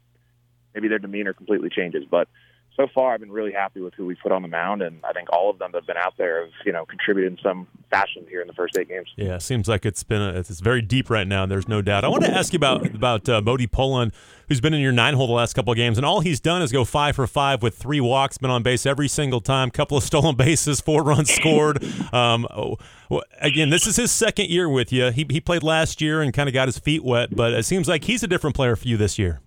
maybe 0.73 0.87
their 0.87 0.97
demeanor 0.97 1.31
completely 1.31 1.69
changes. 1.69 2.05
But 2.09 2.27
so 2.75 2.87
far, 2.93 3.13
I've 3.13 3.19
been 3.19 3.31
really 3.31 3.51
happy 3.51 3.81
with 3.81 3.93
who 3.93 4.05
we 4.05 4.15
put 4.15 4.31
on 4.31 4.41
the 4.41 4.47
mound, 4.47 4.81
and 4.81 4.99
I 5.03 5.13
think 5.13 5.31
all 5.31 5.49
of 5.49 5.59
them 5.59 5.71
that 5.73 5.79
have 5.79 5.87
been 5.87 5.97
out 5.97 6.15
there 6.17 6.41
have, 6.41 6.53
you 6.65 6.71
know, 6.71 6.85
contributed 6.85 7.33
in 7.33 7.37
some 7.43 7.67
fashion 7.91 8.25
here 8.27 8.41
in 8.41 8.47
the 8.47 8.53
first 8.53 8.75
eight 8.77 8.89
games. 8.89 9.07
Yeah, 9.15 9.35
it 9.35 9.43
seems 9.43 9.67
like 9.67 9.85
it's 9.85 10.01
been 10.03 10.21
a, 10.21 10.29
it's 10.39 10.59
very 10.59 10.81
deep 10.81 11.09
right 11.09 11.27
now. 11.27 11.45
There's 11.45 11.67
no 11.67 11.83
doubt. 11.83 12.03
I 12.03 12.07
want 12.07 12.23
to 12.25 12.31
ask 12.31 12.51
you 12.51 12.57
about 12.57 12.85
about 12.87 13.29
uh, 13.29 13.41
Bodie 13.41 13.67
Poland, 13.67 14.11
who's 14.47 14.59
been 14.59 14.73
in 14.73 14.81
your 14.81 14.91
nine 14.91 15.13
hole 15.13 15.27
the 15.27 15.33
last 15.33 15.53
couple 15.53 15.71
of 15.71 15.77
games, 15.77 15.97
and 15.97 16.05
all 16.05 16.21
he's 16.21 16.39
done 16.39 16.63
is 16.63 16.71
go 16.71 16.83
five 16.83 17.15
for 17.15 17.27
five 17.27 17.61
with 17.61 17.75
three 17.75 18.01
walks, 18.01 18.39
been 18.39 18.49
on 18.49 18.63
base 18.63 18.87
every 18.87 19.07
single 19.07 19.39
time, 19.39 19.69
couple 19.69 19.95
of 19.95 20.03
stolen 20.13 20.35
bases, 20.35 20.81
four 20.81 21.03
runs 21.03 21.29
scored. 21.29 21.83
Um, 22.11 22.47
again, 23.39 23.69
this 23.69 23.85
is 23.85 23.97
his 23.97 24.11
second 24.11 24.49
year 24.49 24.67
with 24.67 24.91
you. 24.91 25.11
He 25.11 25.27
he 25.29 25.39
played 25.39 25.61
last 25.61 26.01
year 26.01 26.23
and 26.23 26.33
kind 26.33 26.49
of 26.49 26.53
got 26.53 26.67
his 26.67 26.79
feet 26.79 27.03
wet, 27.03 27.35
but 27.35 27.53
it 27.53 27.65
seems 27.65 27.87
like 27.87 28.05
he's 28.05 28.23
a 28.23 28.27
different 28.27 28.55
player 28.55 28.75
for 28.75 28.87
you 28.87 28.97
this 28.97 29.19
year. 29.19 29.42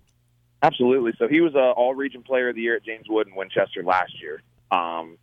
Absolutely. 0.61 1.13
So 1.19 1.27
he 1.27 1.41
was 1.41 1.53
a 1.55 1.71
All 1.71 1.93
Region 1.93 2.23
Player 2.23 2.49
of 2.49 2.55
the 2.55 2.61
Year 2.61 2.77
at 2.77 2.83
James 2.83 3.05
Wood 3.07 3.27
and 3.27 3.35
Winchester 3.35 3.83
last 3.83 4.13
year. 4.21 4.41
Um, 4.71 5.17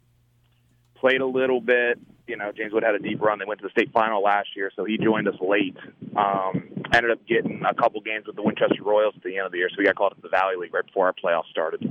played 0.95 1.21
a 1.21 1.27
little 1.27 1.61
bit. 1.61 1.99
You 2.27 2.37
know, 2.37 2.53
James 2.57 2.73
Wood 2.73 2.85
had 2.85 2.95
a 2.95 2.99
deep 2.99 3.21
run. 3.21 3.39
They 3.39 3.45
went 3.45 3.61
to 3.61 3.67
the 3.67 3.71
state 3.71 3.93
final 3.93 4.23
last 4.23 4.49
year, 4.57 4.71
so 4.75 4.85
he 4.85 4.97
joined 4.97 5.29
us 5.29 5.35
late. 5.41 5.77
Um, 6.17 6.71
ended 6.95 7.11
up 7.11 7.27
getting 7.27 7.63
a 7.69 7.75
couple 7.75 8.01
games 8.01 8.27
with 8.27 8.37
the 8.37 8.43
Winchester 8.43 8.83
Royals 8.83 9.15
at 9.17 9.23
the 9.23 9.37
end 9.37 9.47
of 9.47 9.53
the 9.53 9.59
year, 9.59 9.69
so 9.69 9.77
we 9.79 9.85
got 9.85 9.97
called 9.97 10.13
up 10.13 10.19
to 10.19 10.23
the 10.23 10.31
Valley 10.31 10.57
League 10.57 10.73
right 10.73 10.87
before 10.87 11.07
our 11.07 11.13
playoffs 11.13 11.51
started. 11.51 11.87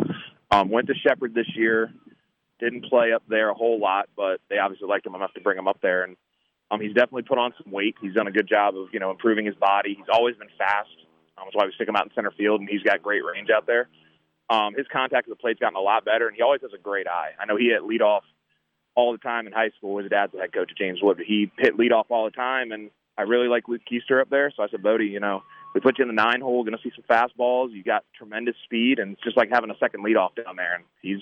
Um, 0.50 0.69
went 0.69 0.88
to 0.88 0.96
Shepherd 0.96 1.36
this 1.36 1.50
year. 1.56 1.92
Didn't 2.60 2.86
play 2.86 3.12
up 3.13 3.24
there 3.28 3.50
a 3.50 3.54
whole 3.54 3.80
lot, 3.80 4.10
but 4.16 4.39
they 4.50 4.57
obviously 4.57 4.88
liked 4.88 5.06
him 5.06 5.13
enough 5.13 5.34
to 5.34 5.42
bring 5.42 5.57
him 5.57 5.68
up 5.68 5.80
there. 5.81 6.04
And 6.04 6.16
um, 6.72 6.80
he's 6.81 6.94
definitely 6.94 7.24
put 7.24 7.38
on 7.38 7.54
some 7.62 7.72
weight. 7.72 7.96
He's 8.01 8.13
done 8.13 8.28
a 8.28 8.31
good 8.31 8.48
job 8.48 8.75
of 8.75 8.88
you 8.94 9.00
know 9.00 9.12
improving 9.12 9.46
his 9.46 9.56
body. 9.56 9.94
He's 9.96 10.10
always 10.12 10.36
been 10.38 10.50
fast. 10.57 10.89
Um, 11.44 11.48
that's 11.48 11.56
why 11.56 11.66
we 11.66 11.74
stick 11.74 11.88
him 11.88 11.95
out 11.95 12.06
in 12.06 12.12
center 12.16 12.31
field, 12.31 12.62
and 12.62 12.69
he's 12.69 12.84
got 12.84 13.04
great 13.04 13.24
range 13.25 13.50
out 13.50 13.68
there. 13.68 13.90
Um, 14.50 14.74
his 14.75 14.86
contact 14.92 15.28
with 15.28 15.38
the 15.38 15.42
plate's 15.42 15.60
gotten 15.60 15.75
a 15.75 15.81
lot 15.81 16.06
better, 16.06 16.28
and 16.28 16.36
he 16.36 16.42
always 16.42 16.62
has 16.62 16.72
a 16.74 16.81
great 16.81 17.07
eye. 17.07 17.31
I 17.40 17.45
know 17.45 17.57
he 17.57 17.68
hit 17.68 17.81
leadoff 17.81 18.22
all 18.95 19.12
the 19.12 19.18
time 19.18 19.48
in 19.48 19.54
high 19.54 19.72
school. 19.78 19.98
His 19.98 20.10
dad's 20.10 20.31
the 20.31 20.40
head 20.40 20.54
coach 20.54 20.72
James 20.78 21.00
Wood, 21.01 21.18
but 21.18 21.25
he 21.25 21.51
hit 21.57 21.78
leadoff 21.78 22.06
all 22.10 22.25
the 22.25 22.31
time, 22.31 22.72
and 22.72 22.90
I 23.18 23.24
really 23.24 23.48
like 23.48 23.68
Luke 23.68 23.81
Keister 23.90 24.22
up 24.22 24.30
there. 24.30 24.51
So 24.56 24.63
I 24.63 24.69
said, 24.69 24.84
Bodie, 24.84 25.06
you 25.06 25.19
know, 25.19 25.44
we 25.74 25.81
put 25.81 25.98
you 25.98 26.04
in 26.04 26.13
the 26.13 26.22
nine 26.22 26.42
hole, 26.42 26.63
going 26.63 26.78
to 26.78 26.84
see 26.84 26.94
some 26.95 27.06
fastballs. 27.10 27.72
You 27.72 27.84
got 27.84 28.04
tremendous 28.16 28.56
speed, 28.63 29.00
and 29.00 29.13
it's 29.13 29.24
just 29.24 29.38
like 29.38 29.50
having 29.51 29.72
a 29.72 29.78
second 29.80 30.06
leadoff 30.06 30.36
down 30.36 30.56
there. 30.56 30.75
And 30.75 30.84
he's, 31.01 31.22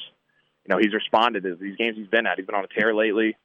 you 0.65 0.69
know, 0.69 0.77
he's 0.77 0.94
responded 0.94 1.44
to 1.44 1.56
these 1.56 1.77
games 1.77 1.97
he's 1.97 2.07
been 2.07 2.27
at. 2.27 2.38
He's 2.38 2.45
been 2.45 2.56
on 2.56 2.65
a 2.65 2.79
tear 2.79 2.94
lately. 2.94 3.38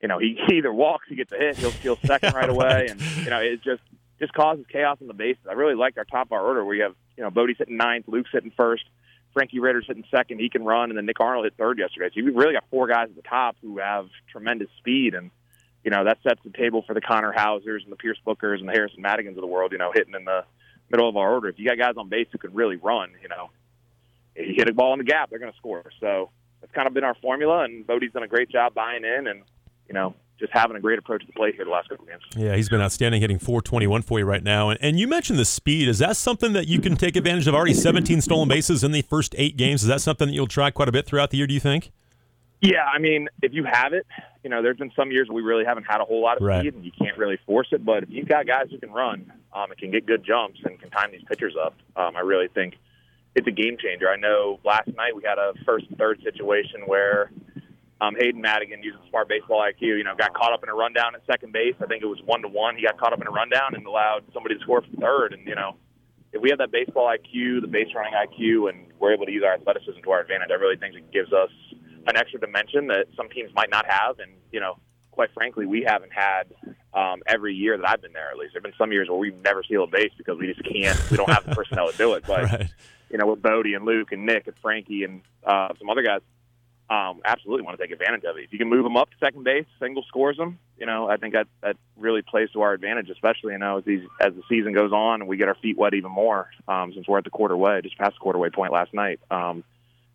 You 0.00 0.08
know, 0.08 0.18
he, 0.18 0.38
he 0.46 0.56
either 0.56 0.72
walks, 0.72 1.06
he 1.08 1.16
gets 1.16 1.32
a 1.32 1.36
hit, 1.36 1.56
he'll 1.56 1.72
steal 1.72 1.96
second 2.04 2.34
right 2.34 2.48
away, 2.48 2.88
and 2.90 3.00
you 3.00 3.30
know, 3.30 3.40
it's 3.40 3.62
just 3.62 3.82
just 4.18 4.32
causes 4.32 4.64
chaos 4.70 4.98
in 5.00 5.06
the 5.06 5.14
bases. 5.14 5.42
I 5.48 5.52
really 5.52 5.74
like 5.74 5.96
our 5.96 6.04
top 6.04 6.28
of 6.28 6.32
our 6.32 6.44
order 6.44 6.64
where 6.64 6.74
you 6.74 6.82
have, 6.82 6.94
you 7.16 7.24
know, 7.24 7.30
Bodie's 7.30 7.58
hitting 7.58 7.76
ninth, 7.76 8.06
Luke's 8.08 8.30
hitting 8.32 8.52
first, 8.56 8.84
Frankie 9.32 9.60
Ritter's 9.60 9.84
hitting 9.86 10.04
second, 10.10 10.40
he 10.40 10.48
can 10.48 10.64
run, 10.64 10.90
and 10.90 10.96
then 10.96 11.04
Nick 11.04 11.20
Arnold 11.20 11.44
hit 11.44 11.54
third 11.58 11.78
yesterday. 11.78 12.08
So 12.08 12.20
you've 12.20 12.34
really 12.34 12.54
got 12.54 12.64
four 12.70 12.86
guys 12.88 13.08
at 13.10 13.16
the 13.16 13.22
top 13.22 13.56
who 13.60 13.78
have 13.78 14.08
tremendous 14.32 14.68
speed, 14.78 15.14
and 15.14 15.30
you 15.84 15.90
know 15.90 16.04
that 16.04 16.18
sets 16.22 16.40
the 16.42 16.50
table 16.50 16.82
for 16.86 16.94
the 16.94 17.02
Connor 17.02 17.32
Hausers 17.32 17.82
and 17.82 17.92
the 17.92 17.96
Pierce 17.96 18.18
Bookers 18.26 18.60
and 18.60 18.68
the 18.68 18.72
Harrison 18.72 19.02
Madigans 19.02 19.36
of 19.36 19.42
the 19.42 19.46
world. 19.46 19.72
You 19.72 19.78
know, 19.78 19.92
hitting 19.92 20.14
in 20.14 20.24
the 20.24 20.44
middle 20.90 21.06
of 21.06 21.16
our 21.18 21.34
order. 21.34 21.48
If 21.48 21.58
you 21.58 21.68
got 21.68 21.76
guys 21.76 21.94
on 21.98 22.08
base 22.08 22.28
who 22.32 22.38
can 22.38 22.54
really 22.54 22.76
run, 22.76 23.10
you 23.20 23.28
know, 23.28 23.50
if 24.34 24.48
you 24.48 24.54
hit 24.56 24.70
a 24.70 24.72
ball 24.72 24.94
in 24.94 24.98
the 24.98 25.04
gap, 25.04 25.28
they're 25.28 25.38
going 25.38 25.52
to 25.52 25.58
score. 25.58 25.84
So 26.00 26.30
that's 26.60 26.72
kind 26.72 26.88
of 26.88 26.94
been 26.94 27.04
our 27.04 27.16
formula, 27.16 27.64
and 27.64 27.86
Bodie's 27.86 28.12
done 28.12 28.22
a 28.22 28.28
great 28.28 28.48
job 28.48 28.72
buying 28.72 29.04
in, 29.04 29.26
and 29.26 29.42
you 29.86 29.92
know, 29.92 30.14
just 30.38 30.52
having 30.52 30.76
a 30.76 30.80
great 30.80 30.98
approach 30.98 31.22
to 31.22 31.26
the 31.26 31.32
plate 31.32 31.54
here 31.54 31.64
the 31.64 31.70
last 31.70 31.88
couple 31.88 32.04
of 32.04 32.10
games. 32.10 32.22
Yeah, 32.36 32.56
he's 32.56 32.68
been 32.68 32.80
outstanding, 32.80 33.20
hitting 33.20 33.38
421 33.38 34.02
for 34.02 34.18
you 34.18 34.24
right 34.24 34.42
now. 34.42 34.70
And, 34.70 34.78
and 34.82 35.00
you 35.00 35.08
mentioned 35.08 35.38
the 35.38 35.44
speed. 35.44 35.88
Is 35.88 35.98
that 35.98 36.16
something 36.16 36.52
that 36.52 36.68
you 36.68 36.80
can 36.80 36.96
take 36.96 37.16
advantage 37.16 37.46
of? 37.46 37.54
Already 37.54 37.74
17 37.74 38.20
stolen 38.20 38.48
bases 38.48 38.84
in 38.84 38.92
the 38.92 39.02
first 39.02 39.34
eight 39.38 39.56
games. 39.56 39.82
Is 39.82 39.88
that 39.88 40.00
something 40.00 40.28
that 40.28 40.34
you'll 40.34 40.46
try 40.46 40.70
quite 40.70 40.88
a 40.88 40.92
bit 40.92 41.06
throughout 41.06 41.30
the 41.30 41.38
year? 41.38 41.46
Do 41.46 41.54
you 41.54 41.60
think? 41.60 41.90
Yeah, 42.60 42.84
I 42.84 42.98
mean, 42.98 43.28
if 43.42 43.52
you 43.52 43.64
have 43.64 43.92
it, 43.92 44.06
you 44.42 44.50
know, 44.50 44.62
there's 44.62 44.78
been 44.78 44.92
some 44.96 45.10
years 45.10 45.28
we 45.30 45.42
really 45.42 45.64
haven't 45.64 45.84
had 45.84 46.00
a 46.00 46.04
whole 46.04 46.22
lot 46.22 46.38
of 46.38 46.42
right. 46.42 46.60
speed, 46.60 46.74
and 46.74 46.84
you 46.84 46.92
can't 46.98 47.16
really 47.18 47.38
force 47.46 47.68
it. 47.72 47.84
But 47.84 48.04
if 48.04 48.10
you've 48.10 48.28
got 48.28 48.46
guys 48.46 48.68
who 48.70 48.78
can 48.78 48.90
run 48.92 49.30
um, 49.52 49.70
and 49.70 49.78
can 49.78 49.90
get 49.90 50.06
good 50.06 50.24
jumps 50.24 50.60
and 50.64 50.80
can 50.80 50.90
time 50.90 51.12
these 51.12 51.24
pitchers 51.28 51.54
up, 51.62 51.74
um, 51.96 52.16
I 52.16 52.20
really 52.20 52.48
think 52.48 52.76
it's 53.34 53.46
a 53.46 53.50
game 53.50 53.76
changer. 53.78 54.08
I 54.08 54.16
know 54.16 54.58
last 54.64 54.88
night 54.96 55.14
we 55.14 55.22
had 55.22 55.38
a 55.38 55.52
first 55.64 55.86
and 55.88 55.98
third 55.98 56.22
situation 56.22 56.82
where 56.86 57.30
um, 58.00 58.14
Hayden 58.18 58.40
Madigan 58.40 58.82
using 58.82 59.00
smart 59.08 59.28
baseball 59.28 59.60
IQ, 59.60 59.80
you 59.80 60.04
know, 60.04 60.14
got 60.14 60.34
caught 60.34 60.52
up 60.52 60.62
in 60.62 60.68
a 60.68 60.74
rundown 60.74 61.14
at 61.14 61.24
second 61.26 61.52
base. 61.52 61.74
I 61.80 61.86
think 61.86 62.02
it 62.02 62.06
was 62.06 62.20
one 62.24 62.42
to 62.42 62.48
one. 62.48 62.76
He 62.76 62.82
got 62.82 62.98
caught 62.98 63.12
up 63.12 63.20
in 63.20 63.26
a 63.26 63.30
rundown 63.30 63.74
and 63.74 63.86
allowed 63.86 64.24
somebody 64.34 64.56
to 64.56 64.60
score 64.60 64.82
from 64.82 65.00
third. 65.00 65.32
And 65.32 65.46
you 65.46 65.54
know, 65.54 65.76
if 66.32 66.42
we 66.42 66.50
have 66.50 66.58
that 66.58 66.70
baseball 66.70 67.06
IQ, 67.06 67.62
the 67.62 67.68
base 67.68 67.88
running 67.94 68.12
IQ, 68.12 68.68
and 68.68 68.86
we're 68.98 69.14
able 69.14 69.24
to 69.24 69.32
use 69.32 69.44
our 69.44 69.54
athleticism 69.54 70.00
to 70.04 70.10
our 70.10 70.20
advantage, 70.20 70.50
I 70.50 70.54
really 70.54 70.76
think 70.76 70.94
it 70.94 71.10
gives 71.10 71.32
us 71.32 71.50
an 72.06 72.16
extra 72.16 72.38
dimension 72.38 72.88
that 72.88 73.06
some 73.16 73.30
teams 73.30 73.50
might 73.54 73.70
not 73.70 73.86
have. 73.88 74.18
And 74.18 74.32
you 74.52 74.60
know, 74.60 74.78
quite 75.10 75.32
frankly, 75.32 75.64
we 75.64 75.82
haven't 75.86 76.12
had 76.12 76.52
um, 76.92 77.22
every 77.26 77.54
year 77.54 77.78
that 77.78 77.88
I've 77.88 78.02
been 78.02 78.12
there. 78.12 78.30
At 78.30 78.36
least 78.36 78.52
there've 78.52 78.62
been 78.62 78.74
some 78.76 78.92
years 78.92 79.08
where 79.08 79.18
we've 79.18 79.40
never 79.42 79.62
sealed 79.62 79.88
a 79.88 79.92
base 79.92 80.12
because 80.18 80.38
we 80.38 80.52
just 80.52 80.62
can't. 80.70 81.10
We 81.10 81.16
don't 81.16 81.30
have 81.30 81.46
the 81.46 81.54
personnel 81.54 81.90
to 81.90 81.96
do 81.96 82.12
it. 82.12 82.24
But 82.26 82.42
right. 82.42 82.68
you 83.10 83.16
know, 83.16 83.26
with 83.26 83.40
Bodie 83.40 83.72
and 83.72 83.86
Luke 83.86 84.12
and 84.12 84.26
Nick 84.26 84.46
and 84.46 84.56
Frankie 84.60 85.04
and 85.04 85.22
uh, 85.44 85.68
some 85.78 85.88
other 85.88 86.02
guys 86.02 86.20
um, 86.88 87.20
absolutely 87.24 87.64
want 87.64 87.78
to 87.78 87.84
take 87.84 87.92
advantage 87.92 88.24
of 88.24 88.36
it. 88.36 88.44
If 88.44 88.52
you 88.52 88.58
can 88.58 88.68
move 88.68 88.84
them 88.84 88.96
up 88.96 89.10
to 89.10 89.16
second 89.18 89.44
base, 89.44 89.66
single 89.80 90.04
scores 90.04 90.36
them, 90.36 90.58
you 90.78 90.86
know, 90.86 91.08
I 91.08 91.16
think 91.16 91.34
that 91.34 91.48
that 91.62 91.76
really 91.96 92.22
plays 92.22 92.50
to 92.52 92.62
our 92.62 92.72
advantage, 92.72 93.10
especially 93.10 93.52
you 93.52 93.58
know 93.58 93.78
as 93.78 93.84
these 93.84 94.02
as 94.20 94.34
the 94.34 94.42
season 94.48 94.72
goes 94.72 94.92
on 94.92 95.20
and 95.20 95.28
we 95.28 95.36
get 95.36 95.48
our 95.48 95.56
feet 95.56 95.76
wet 95.76 95.94
even 95.94 96.12
more 96.12 96.50
um, 96.68 96.92
since 96.94 97.08
we're 97.08 97.18
at 97.18 97.24
the 97.24 97.30
quarter 97.30 97.56
way, 97.56 97.80
just 97.82 97.98
past 97.98 98.14
the 98.14 98.20
quarter 98.20 98.38
way 98.38 98.50
point 98.50 98.72
last 98.72 98.94
night. 98.94 99.18
Um, 99.30 99.64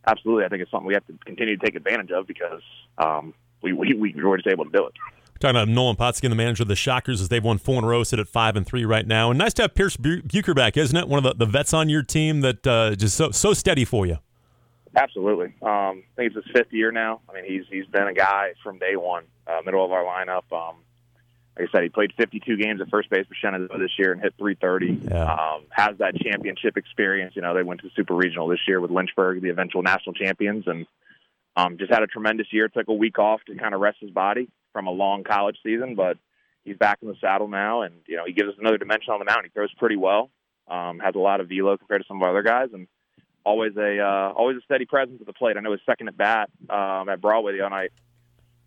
absolutely, 0.08 0.46
I 0.46 0.50
think 0.50 0.62
it's 0.62 0.72
something 0.72 0.88
we 0.88 0.94
have 0.94 1.06
to 1.08 1.18
continue 1.26 1.58
to 1.58 1.66
take 1.66 1.76
advantage 1.76 2.12
of 2.12 2.26
because 2.26 2.62
um, 2.98 3.34
we, 3.62 3.74
we 3.74 3.94
we 3.94 4.14
were 4.24 4.38
just 4.38 4.48
able 4.48 4.66
to 4.66 4.72
do 4.72 4.86
it. 4.86 4.94
Talking 5.42 5.56
about 5.56 5.70
Nolan 5.70 5.96
Potskin, 5.96 6.30
the 6.30 6.36
manager 6.36 6.62
of 6.62 6.68
the 6.68 6.76
Shockers, 6.76 7.20
as 7.20 7.30
they've 7.30 7.44
won 7.44 7.58
four 7.58 7.80
in 7.80 7.84
a 7.84 7.88
row, 7.88 8.04
sit 8.04 8.20
at 8.20 8.30
five 8.30 8.56
and 8.56 8.66
three 8.66 8.86
right 8.86 9.08
now. 9.08 9.32
And 9.32 9.40
nice 9.40 9.56
to 9.56 9.64
have 9.64 9.74
Pierce 9.74 9.98
Bucher 9.98 10.54
back, 10.54 10.78
isn't 10.78 10.96
it? 10.96 11.08
One 11.08 11.18
of 11.18 11.24
the, 11.24 11.46
the 11.46 11.52
vets 11.52 11.74
on 11.74 11.90
your 11.90 12.04
team 12.04 12.42
that 12.42 12.68
uh, 12.68 12.96
just 12.96 13.18
so 13.18 13.32
so 13.32 13.54
steady 13.54 13.84
for 13.84 14.06
you. 14.06 14.20
Absolutely. 14.96 15.54
Um, 15.62 16.04
I 16.04 16.16
think 16.16 16.34
it's 16.34 16.46
his 16.46 16.54
fifth 16.54 16.74
year 16.74 16.92
now. 16.92 17.22
I 17.30 17.34
mean, 17.34 17.46
he's 17.46 17.64
he's 17.70 17.86
been 17.86 18.08
a 18.08 18.14
guy 18.14 18.54
from 18.64 18.78
day 18.78 18.96
one, 18.96 19.24
uh, 19.48 19.62
middle 19.64 19.86
of 19.86 19.92
our 19.92 20.04
lineup. 20.04 20.44
Um, 20.52 20.78
like 21.58 21.70
I 21.70 21.72
said, 21.72 21.84
he 21.84 21.90
played 21.90 22.14
52 22.18 22.58
games 22.58 22.82
at 22.82 22.90
first 22.90 23.10
base 23.10 23.26
for 23.28 23.36
Shenandoah 23.36 23.78
this 23.78 23.92
year 23.98 24.14
and 24.14 24.22
hit 24.22 24.34
330. 24.38 25.10
Yeah. 25.10 25.24
Um, 25.24 25.64
has 25.70 25.98
that 26.00 26.16
championship 26.16 26.78
experience. 26.78 27.36
You 27.36 27.42
know, 27.42 27.54
they 27.54 27.64
went 27.64 27.82
to 27.82 27.88
the 27.88 27.94
Super 27.96 28.16
Regional 28.16 28.48
this 28.48 28.60
year 28.68 28.80
with 28.80 28.92
Lynchburg, 28.92 29.42
the 29.42 29.50
eventual 29.50 29.82
national 29.82 30.14
champions, 30.14 30.66
and 30.68 30.86
um, 31.56 31.78
just 31.78 31.92
had 31.92 32.04
a 32.04 32.08
tremendous 32.08 32.48
year. 32.52 32.68
Took 32.70 32.88
a 32.88 32.94
week 32.94 33.20
off 33.20 33.42
to 33.48 33.56
kind 33.56 33.74
of 33.74 33.82
rest 33.82 33.98
his 34.02 34.12
body 34.12 34.50
from 34.74 34.88
a 34.88 34.92
long 34.92 35.24
college 35.24 35.58
season, 35.64 35.96
but 35.96 36.18
he's 36.64 36.78
back 36.78 37.00
in 37.02 37.08
the 37.08 37.16
saddle 37.20 37.48
now, 37.48 37.82
and 37.82 37.96
you 38.08 38.18
know 38.18 38.24
he 38.26 38.34
gives 38.34 38.50
us 38.50 38.56
another 38.60 38.78
dimension 38.78 39.14
on 39.14 39.20
the 39.20 39.26
mound. 39.26 39.42
He 39.44 39.50
throws 39.50 39.74
pretty 39.78 39.98
well. 39.98 40.30
Um, 40.68 41.00
has 41.00 41.16
a 41.16 41.20
lot 41.20 41.42
of 41.42 41.50
velo 41.50 41.76
compared 41.78 42.02
to 42.02 42.08
some 42.08 42.18
of 42.18 42.24
our 42.24 42.30
other 42.30 42.44
guys, 42.44 42.70
and 42.74 42.88
always 43.44 43.76
a 43.78 44.00
uh, 44.00 44.34
always 44.36 44.58
a 44.58 44.62
steady 44.62 44.86
presence 44.86 45.20
at 45.22 45.28
the 45.28 45.34
plate. 45.34 45.58
I 45.58 45.62
know 45.62 45.72
his 45.72 45.82
second 45.86 46.08
at 46.10 46.18
bat 46.18 46.50
um, 46.70 47.10
at 47.10 47.22
Broadway 47.22 47.54
the 47.54 47.62
other 47.62 47.70
night 47.76 47.92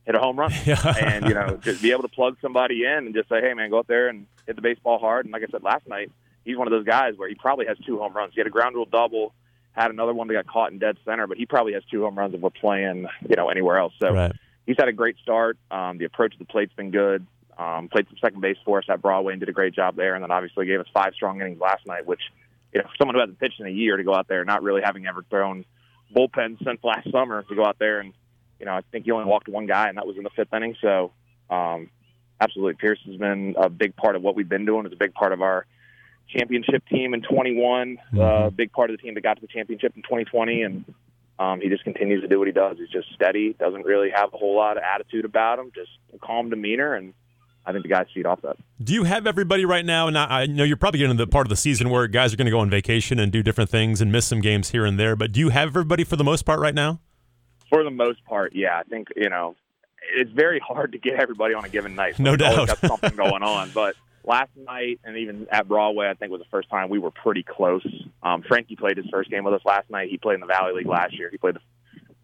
hit 0.04 0.14
a 0.14 0.18
home 0.18 0.38
run, 0.38 0.52
and 1.00 1.26
you 1.26 1.34
know 1.34 1.56
just 1.62 1.80
be 1.82 1.90
able 1.92 2.02
to 2.02 2.08
plug 2.08 2.36
somebody 2.42 2.84
in 2.84 3.06
and 3.06 3.14
just 3.14 3.28
say, 3.28 3.40
hey 3.40 3.54
man, 3.54 3.70
go 3.70 3.78
out 3.78 3.86
there 3.86 4.08
and 4.08 4.26
hit 4.46 4.56
the 4.56 4.62
baseball 4.62 4.98
hard. 4.98 5.24
And 5.26 5.32
like 5.32 5.42
I 5.42 5.46
said 5.50 5.62
last 5.62 5.86
night, 5.88 6.10
he's 6.44 6.56
one 6.56 6.66
of 6.66 6.72
those 6.72 6.84
guys 6.84 7.14
where 7.16 7.28
he 7.28 7.34
probably 7.34 7.66
has 7.66 7.78
two 7.86 7.98
home 7.98 8.12
runs. 8.12 8.34
He 8.34 8.40
had 8.40 8.46
a 8.46 8.50
ground 8.50 8.74
rule 8.74 8.84
double, 8.90 9.32
had 9.72 9.90
another 9.90 10.12
one 10.12 10.28
that 10.28 10.34
got 10.34 10.46
caught 10.46 10.72
in 10.72 10.78
dead 10.78 10.98
center, 11.04 11.26
but 11.26 11.38
he 11.38 11.46
probably 11.46 11.72
has 11.72 11.82
two 11.90 12.02
home 12.02 12.16
runs 12.18 12.34
if 12.34 12.40
we're 12.40 12.50
playing 12.50 13.06
you 13.28 13.36
know 13.36 13.48
anywhere 13.48 13.78
else. 13.78 13.94
So 13.98 14.12
Right. 14.12 14.32
he's 14.66 14.76
had 14.78 14.88
a 14.88 14.92
great 14.92 15.16
start. 15.22 15.56
Um, 15.70 15.98
the 15.98 16.04
approach 16.04 16.32
to 16.32 16.38
the 16.38 16.44
plate's 16.44 16.74
been 16.74 16.90
good. 16.90 17.26
Um, 17.56 17.88
played 17.88 18.06
some 18.08 18.16
second 18.20 18.40
base 18.40 18.56
for 18.64 18.78
us 18.78 18.84
at 18.88 19.00
Broadway 19.00 19.32
and 19.32 19.40
did 19.40 19.48
a 19.48 19.52
great 19.52 19.74
job 19.74 19.94
there. 19.94 20.14
And 20.16 20.24
then 20.24 20.32
obviously 20.32 20.66
gave 20.66 20.80
us 20.80 20.86
five 20.92 21.14
strong 21.14 21.40
innings 21.40 21.60
last 21.60 21.86
night, 21.86 22.04
which 22.04 22.20
you 22.74 22.82
know, 22.82 22.88
for 22.88 22.94
someone 22.98 23.14
who 23.14 23.20
hasn't 23.20 23.38
pitched 23.38 23.60
in 23.60 23.66
a 23.66 23.70
year 23.70 23.96
to 23.96 24.04
go 24.04 24.14
out 24.14 24.28
there, 24.28 24.44
not 24.44 24.62
really 24.62 24.82
having 24.84 25.06
ever 25.06 25.24
thrown 25.30 25.64
bullpen 26.14 26.62
since 26.64 26.80
last 26.82 27.10
summer, 27.10 27.42
to 27.44 27.54
go 27.54 27.64
out 27.64 27.78
there 27.78 28.00
and 28.00 28.12
you 28.60 28.66
know, 28.66 28.72
I 28.72 28.82
think 28.92 29.04
he 29.04 29.10
only 29.10 29.24
walked 29.26 29.48
one 29.48 29.66
guy, 29.66 29.88
and 29.88 29.98
that 29.98 30.06
was 30.06 30.16
in 30.16 30.22
the 30.22 30.30
fifth 30.30 30.54
inning. 30.54 30.76
So, 30.80 31.10
um, 31.50 31.90
absolutely, 32.40 32.74
Pierce 32.74 33.00
has 33.04 33.16
been 33.16 33.56
a 33.58 33.68
big 33.68 33.96
part 33.96 34.14
of 34.14 34.22
what 34.22 34.36
we've 34.36 34.48
been 34.48 34.64
doing. 34.64 34.86
It's 34.86 34.94
a 34.94 34.98
big 34.98 35.12
part 35.12 35.32
of 35.32 35.42
our 35.42 35.66
championship 36.28 36.86
team 36.88 37.14
in 37.14 37.22
21. 37.22 37.98
Uh, 38.12 38.16
Mhm. 38.16 38.56
big 38.56 38.72
part 38.72 38.90
of 38.90 38.96
the 38.96 39.02
team 39.02 39.14
that 39.14 39.22
got 39.22 39.34
to 39.34 39.40
the 39.40 39.48
championship 39.48 39.94
in 39.96 40.02
2020, 40.02 40.62
and 40.62 40.84
um, 41.40 41.60
he 41.60 41.68
just 41.68 41.82
continues 41.82 42.22
to 42.22 42.28
do 42.28 42.38
what 42.38 42.46
he 42.46 42.52
does. 42.52 42.78
He's 42.78 42.88
just 42.88 43.12
steady, 43.12 43.54
doesn't 43.54 43.84
really 43.84 44.10
have 44.10 44.32
a 44.32 44.36
whole 44.36 44.54
lot 44.54 44.76
of 44.76 44.84
attitude 44.84 45.24
about 45.24 45.58
him, 45.58 45.72
just 45.74 45.90
a 46.14 46.18
calm 46.18 46.48
demeanor, 46.48 46.94
and 46.94 47.12
I 47.66 47.72
think 47.72 47.82
the 47.82 47.88
guys 47.88 48.06
feed 48.12 48.26
off 48.26 48.42
that. 48.42 48.56
Do 48.82 48.92
you 48.92 49.04
have 49.04 49.26
everybody 49.26 49.64
right 49.64 49.84
now? 49.84 50.06
And 50.06 50.18
I 50.18 50.42
I 50.42 50.46
know 50.46 50.64
you're 50.64 50.76
probably 50.76 50.98
getting 50.98 51.16
to 51.16 51.24
the 51.24 51.30
part 51.30 51.46
of 51.46 51.48
the 51.50 51.56
season 51.56 51.90
where 51.90 52.06
guys 52.06 52.32
are 52.32 52.36
going 52.36 52.46
to 52.46 52.50
go 52.50 52.60
on 52.60 52.70
vacation 52.70 53.18
and 53.18 53.32
do 53.32 53.42
different 53.42 53.70
things 53.70 54.00
and 54.00 54.12
miss 54.12 54.26
some 54.26 54.40
games 54.40 54.70
here 54.70 54.84
and 54.84 54.98
there. 54.98 55.16
But 55.16 55.32
do 55.32 55.40
you 55.40 55.48
have 55.50 55.68
everybody 55.68 56.04
for 56.04 56.16
the 56.16 56.24
most 56.24 56.42
part 56.44 56.60
right 56.60 56.74
now? 56.74 57.00
For 57.70 57.82
the 57.82 57.90
most 57.90 58.24
part, 58.24 58.54
yeah, 58.54 58.78
I 58.78 58.82
think 58.82 59.08
you 59.16 59.30
know 59.30 59.56
it's 60.14 60.30
very 60.30 60.60
hard 60.60 60.92
to 60.92 60.98
get 60.98 61.14
everybody 61.14 61.54
on 61.54 61.64
a 61.64 61.68
given 61.68 61.94
night. 61.94 62.18
No 62.18 62.36
doubt. 62.36 62.68
got 62.68 62.78
something 62.78 63.16
going 63.16 63.42
on, 63.42 63.70
but 63.74 63.96
last 64.24 64.50
night 64.56 65.00
and 65.04 65.16
even 65.16 65.46
at 65.50 65.68
Broadway, 65.68 66.08
I 66.08 66.14
think 66.14 66.32
was 66.32 66.40
the 66.40 66.48
first 66.50 66.68
time 66.70 66.88
we 66.88 66.98
were 66.98 67.10
pretty 67.10 67.42
close. 67.42 67.86
Um, 68.22 68.42
Frankie 68.42 68.76
played 68.76 68.96
his 68.96 69.06
first 69.10 69.30
game 69.30 69.44
with 69.44 69.54
us 69.54 69.62
last 69.64 69.90
night. 69.90 70.10
He 70.10 70.18
played 70.18 70.34
in 70.34 70.40
the 70.40 70.46
Valley 70.46 70.72
League 70.74 70.86
last 70.86 71.18
year. 71.18 71.28
He 71.30 71.38
played 71.38 71.54
the 71.56 71.60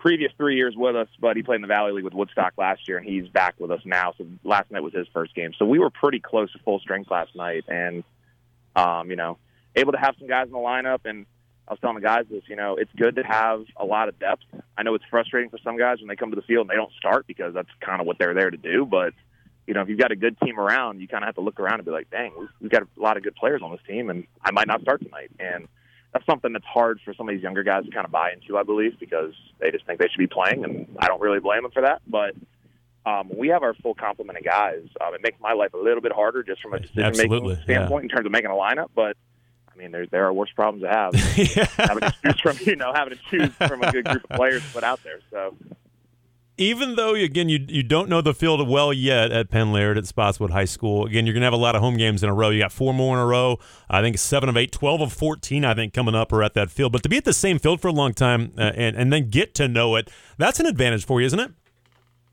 previous 0.00 0.32
three 0.36 0.56
years 0.56 0.74
with 0.76 0.96
us, 0.96 1.08
but 1.20 1.36
he 1.36 1.42
played 1.42 1.56
in 1.56 1.62
the 1.62 1.68
Valley 1.68 1.92
League 1.92 2.04
with 2.04 2.14
Woodstock 2.14 2.54
last 2.56 2.88
year, 2.88 2.98
and 2.98 3.06
he's 3.06 3.28
back 3.28 3.54
with 3.58 3.70
us 3.70 3.82
now. 3.84 4.14
So 4.18 4.26
last 4.42 4.70
night 4.70 4.82
was 4.82 4.94
his 4.94 5.06
first 5.12 5.34
game. 5.34 5.52
So 5.58 5.66
we 5.66 5.78
were 5.78 5.90
pretty 5.90 6.18
close 6.18 6.50
to 6.52 6.58
full 6.60 6.80
strength 6.80 7.10
last 7.10 7.36
night, 7.36 7.64
and 7.68 8.02
um, 8.74 9.10
you 9.10 9.16
know, 9.16 9.38
able 9.76 9.92
to 9.92 9.98
have 9.98 10.14
some 10.18 10.26
guys 10.26 10.46
in 10.46 10.52
the 10.52 10.58
lineup. 10.58 11.00
And 11.04 11.26
I 11.68 11.72
was 11.72 11.80
telling 11.80 11.96
the 11.96 12.02
guys 12.02 12.24
this, 12.30 12.42
you 12.48 12.56
know, 12.56 12.76
it's 12.76 12.90
good 12.96 13.16
to 13.16 13.22
have 13.22 13.64
a 13.76 13.84
lot 13.84 14.08
of 14.08 14.18
depth. 14.18 14.42
I 14.76 14.82
know 14.82 14.94
it's 14.94 15.04
frustrating 15.10 15.50
for 15.50 15.58
some 15.62 15.76
guys 15.76 15.98
when 16.00 16.08
they 16.08 16.16
come 16.16 16.30
to 16.30 16.36
the 16.36 16.42
field 16.42 16.62
and 16.62 16.70
they 16.70 16.76
don't 16.76 16.92
start 16.98 17.26
because 17.26 17.54
that's 17.54 17.68
kind 17.80 18.00
of 18.00 18.06
what 18.06 18.18
they're 18.18 18.34
there 18.34 18.50
to 18.50 18.56
do. 18.56 18.86
But 18.86 19.12
you 19.66 19.74
know, 19.74 19.82
if 19.82 19.88
you've 19.88 20.00
got 20.00 20.10
a 20.10 20.16
good 20.16 20.36
team 20.40 20.58
around, 20.58 21.00
you 21.00 21.06
kind 21.06 21.22
of 21.22 21.28
have 21.28 21.36
to 21.36 21.42
look 21.42 21.60
around 21.60 21.74
and 21.74 21.84
be 21.84 21.92
like, 21.92 22.10
dang, 22.10 22.32
we've, 22.38 22.48
we've 22.60 22.70
got 22.70 22.82
a 22.82 23.00
lot 23.00 23.16
of 23.16 23.22
good 23.22 23.36
players 23.36 23.60
on 23.62 23.70
this 23.70 23.80
team, 23.86 24.10
and 24.10 24.26
I 24.42 24.50
might 24.50 24.66
not 24.66 24.80
start 24.80 25.00
tonight. 25.02 25.30
And 25.38 25.68
that's 26.12 26.26
something 26.26 26.52
that's 26.52 26.64
hard 26.64 27.00
for 27.04 27.14
some 27.14 27.28
of 27.28 27.34
these 27.34 27.42
younger 27.42 27.62
guys 27.62 27.84
to 27.84 27.90
kind 27.90 28.04
of 28.04 28.10
buy 28.10 28.32
into, 28.32 28.58
I 28.58 28.62
believe, 28.62 28.98
because 28.98 29.32
they 29.60 29.70
just 29.70 29.86
think 29.86 30.00
they 30.00 30.08
should 30.08 30.18
be 30.18 30.26
playing, 30.26 30.64
and 30.64 30.96
I 30.98 31.06
don't 31.06 31.20
really 31.20 31.40
blame 31.40 31.62
them 31.62 31.70
for 31.70 31.82
that. 31.82 32.02
But 32.06 32.34
um, 33.06 33.30
we 33.34 33.48
have 33.48 33.62
our 33.62 33.74
full 33.74 33.94
complement 33.94 34.38
of 34.38 34.44
guys, 34.44 34.82
um, 35.00 35.14
it 35.14 35.22
makes 35.22 35.40
my 35.40 35.52
life 35.52 35.72
a 35.72 35.78
little 35.78 36.00
bit 36.00 36.12
harder 36.12 36.42
just 36.42 36.60
from 36.60 36.74
a 36.74 36.80
decision 36.80 37.12
making 37.16 37.56
standpoint 37.62 38.04
in 38.04 38.08
terms 38.08 38.26
of 38.26 38.32
making 38.32 38.50
a 38.50 38.54
lineup. 38.54 38.88
But 38.94 39.16
I 39.72 39.78
mean, 39.78 39.92
there 39.92 40.06
there 40.06 40.26
are 40.26 40.32
worse 40.32 40.50
problems 40.54 40.82
to 40.82 40.90
have. 40.90 41.14
yeah. 41.38 41.66
having 41.76 42.00
to 42.00 42.14
choose 42.22 42.40
from 42.40 42.58
you 42.66 42.76
know 42.76 42.92
having 42.92 43.16
to 43.16 43.20
choose 43.30 43.54
from 43.68 43.82
a 43.82 43.92
good 43.92 44.04
group 44.04 44.24
of 44.28 44.36
players 44.36 44.62
to 44.62 44.68
put 44.70 44.84
out 44.84 45.02
there. 45.04 45.20
So 45.30 45.56
Even 46.60 46.94
though 46.94 47.14
again 47.14 47.48
you 47.48 47.64
you 47.68 47.82
don't 47.82 48.10
know 48.10 48.20
the 48.20 48.34
field 48.34 48.68
well 48.68 48.92
yet 48.92 49.32
at 49.32 49.50
Penn 49.50 49.72
Laird 49.72 49.96
at 49.96 50.06
Spotswood 50.06 50.50
High 50.50 50.66
School, 50.66 51.06
again 51.06 51.24
you're 51.24 51.32
gonna 51.32 51.46
have 51.46 51.54
a 51.54 51.56
lot 51.56 51.74
of 51.74 51.80
home 51.80 51.96
games 51.96 52.22
in 52.22 52.28
a 52.28 52.34
row. 52.34 52.50
You 52.50 52.60
got 52.60 52.70
four 52.70 52.92
more 52.92 53.16
in 53.16 53.22
a 53.22 53.26
row. 53.26 53.58
I 53.88 54.02
think 54.02 54.18
seven 54.18 54.48
of 54.50 54.56
eight, 54.58 54.70
12 54.70 55.00
of 55.00 55.12
fourteen. 55.12 55.64
I 55.64 55.74
think 55.74 55.94
coming 55.94 56.14
up 56.14 56.32
are 56.32 56.42
at 56.42 56.52
that 56.54 56.70
field. 56.70 56.92
But 56.92 57.02
to 57.04 57.08
be 57.08 57.16
at 57.16 57.24
the 57.24 57.32
same 57.32 57.58
field 57.58 57.80
for 57.80 57.88
a 57.88 57.92
long 57.92 58.12
time 58.12 58.52
uh, 58.58 58.72
and 58.76 58.94
and 58.94 59.10
then 59.10 59.30
get 59.30 59.54
to 59.54 59.68
know 59.68 59.96
it, 59.96 60.10
that's 60.36 60.60
an 60.60 60.66
advantage 60.66 61.06
for 61.06 61.20
you, 61.20 61.26
isn't 61.26 61.40
it? 61.40 61.52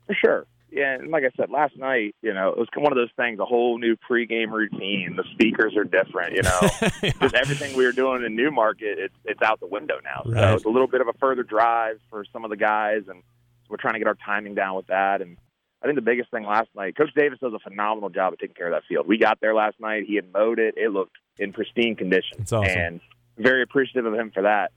for 0.08 0.14
sure. 0.14 0.46
Yeah, 0.70 0.94
and 0.94 1.10
like 1.10 1.24
I 1.24 1.30
said 1.36 1.48
last 1.50 1.76
night, 1.78 2.14
you 2.20 2.34
know, 2.34 2.50
it 2.50 2.58
was 2.58 2.68
one 2.76 2.92
of 2.92 2.96
those 2.96 3.10
things, 3.16 3.38
a 3.38 3.46
whole 3.46 3.78
new 3.78 3.96
pregame 3.96 4.50
routine. 4.50 5.16
The 5.16 5.24
speakers 5.32 5.74
are 5.76 5.84
different, 5.84 6.34
you 6.34 6.42
know. 6.42 6.60
Just 7.20 7.34
everything 7.34 7.74
we 7.74 7.86
were 7.86 7.92
doing 7.92 8.22
in 8.22 8.36
Newmarket, 8.36 8.98
it's 8.98 9.14
it's 9.24 9.40
out 9.40 9.60
the 9.60 9.66
window 9.66 9.98
now. 10.04 10.22
So 10.24 10.54
it's 10.54 10.64
a 10.64 10.68
little 10.68 10.86
bit 10.86 11.00
of 11.00 11.08
a 11.08 11.14
further 11.14 11.42
drive 11.42 11.98
for 12.10 12.24
some 12.32 12.44
of 12.44 12.50
the 12.50 12.56
guys, 12.56 13.02
and 13.08 13.22
we're 13.68 13.76
trying 13.76 13.94
to 13.94 13.98
get 13.98 14.08
our 14.08 14.16
timing 14.24 14.54
down 14.54 14.76
with 14.76 14.86
that. 14.88 15.20
And 15.20 15.36
I 15.82 15.86
think 15.86 15.96
the 15.96 16.02
biggest 16.02 16.30
thing 16.30 16.44
last 16.44 16.68
night, 16.74 16.96
Coach 16.96 17.10
Davis 17.14 17.38
does 17.40 17.52
a 17.52 17.58
phenomenal 17.58 18.10
job 18.10 18.32
of 18.32 18.38
taking 18.38 18.54
care 18.54 18.66
of 18.66 18.72
that 18.72 18.86
field. 18.88 19.06
We 19.06 19.18
got 19.18 19.40
there 19.40 19.54
last 19.54 19.78
night; 19.80 20.04
he 20.06 20.16
had 20.16 20.32
mowed 20.32 20.58
it; 20.58 20.74
it 20.76 20.90
looked 20.90 21.16
in 21.38 21.52
pristine 21.52 21.96
condition, 21.96 22.40
awesome. 22.42 22.64
and 22.64 23.00
very 23.36 23.62
appreciative 23.62 24.06
of 24.06 24.18
him 24.18 24.30
for 24.32 24.42
that. 24.42 24.72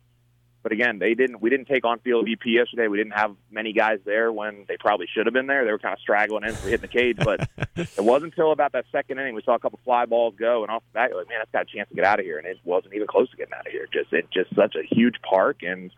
But 0.63 0.71
again, 0.71 0.99
they 0.99 1.15
didn't. 1.15 1.41
We 1.41 1.49
didn't 1.49 1.65
take 1.65 1.85
on 1.85 1.99
field 1.99 2.27
BP 2.27 2.45
yesterday. 2.45 2.87
We 2.87 2.97
didn't 2.97 3.13
have 3.13 3.35
many 3.49 3.73
guys 3.73 3.99
there 4.05 4.31
when 4.31 4.65
they 4.67 4.77
probably 4.77 5.07
should 5.11 5.25
have 5.25 5.33
been 5.33 5.47
there. 5.47 5.65
They 5.65 5.71
were 5.71 5.79
kind 5.79 5.93
of 5.93 5.99
straggling 5.99 6.43
in 6.43 6.53
for 6.53 6.67
hitting 6.67 6.81
the 6.81 6.87
cage. 6.87 7.17
But 7.17 7.49
it 7.75 8.03
wasn't 8.03 8.33
until 8.33 8.51
about 8.51 8.73
that 8.73 8.85
second 8.91 9.19
inning 9.19 9.33
we 9.33 9.41
saw 9.41 9.55
a 9.55 9.59
couple 9.59 9.79
fly 9.83 10.05
balls 10.05 10.35
go, 10.37 10.61
and 10.61 10.69
off 10.69 10.83
the 10.91 10.99
bat, 10.99 11.09
you're 11.09 11.17
like, 11.17 11.29
man, 11.29 11.39
that's 11.39 11.51
got 11.51 11.63
a 11.63 11.75
chance 11.75 11.89
to 11.89 11.95
get 11.95 12.05
out 12.05 12.19
of 12.19 12.25
here, 12.25 12.37
and 12.37 12.45
it 12.45 12.59
wasn't 12.63 12.93
even 12.93 13.07
close 13.07 13.29
to 13.31 13.37
getting 13.37 13.53
out 13.53 13.65
of 13.65 13.71
here. 13.71 13.87
Just 13.91 14.13
it's 14.13 14.27
just 14.31 14.55
such 14.55 14.75
a 14.75 14.83
huge 14.83 15.15
park, 15.27 15.63
and 15.63 15.91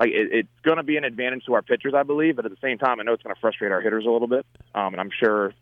like 0.00 0.10
it, 0.10 0.28
it's 0.32 0.48
going 0.64 0.78
to 0.78 0.82
be 0.82 0.96
an 0.96 1.04
advantage 1.04 1.44
to 1.44 1.54
our 1.54 1.62
pitchers, 1.62 1.94
I 1.94 2.02
believe. 2.02 2.34
But 2.36 2.46
at 2.46 2.50
the 2.50 2.56
same 2.62 2.78
time, 2.78 2.98
I 2.98 3.04
know 3.04 3.12
it's 3.12 3.22
going 3.22 3.34
to 3.34 3.40
frustrate 3.40 3.70
our 3.70 3.80
hitters 3.80 4.06
a 4.06 4.10
little 4.10 4.26
bit, 4.28 4.44
um, 4.74 4.94
and 4.94 5.00
I'm 5.00 5.10
sure 5.22 5.52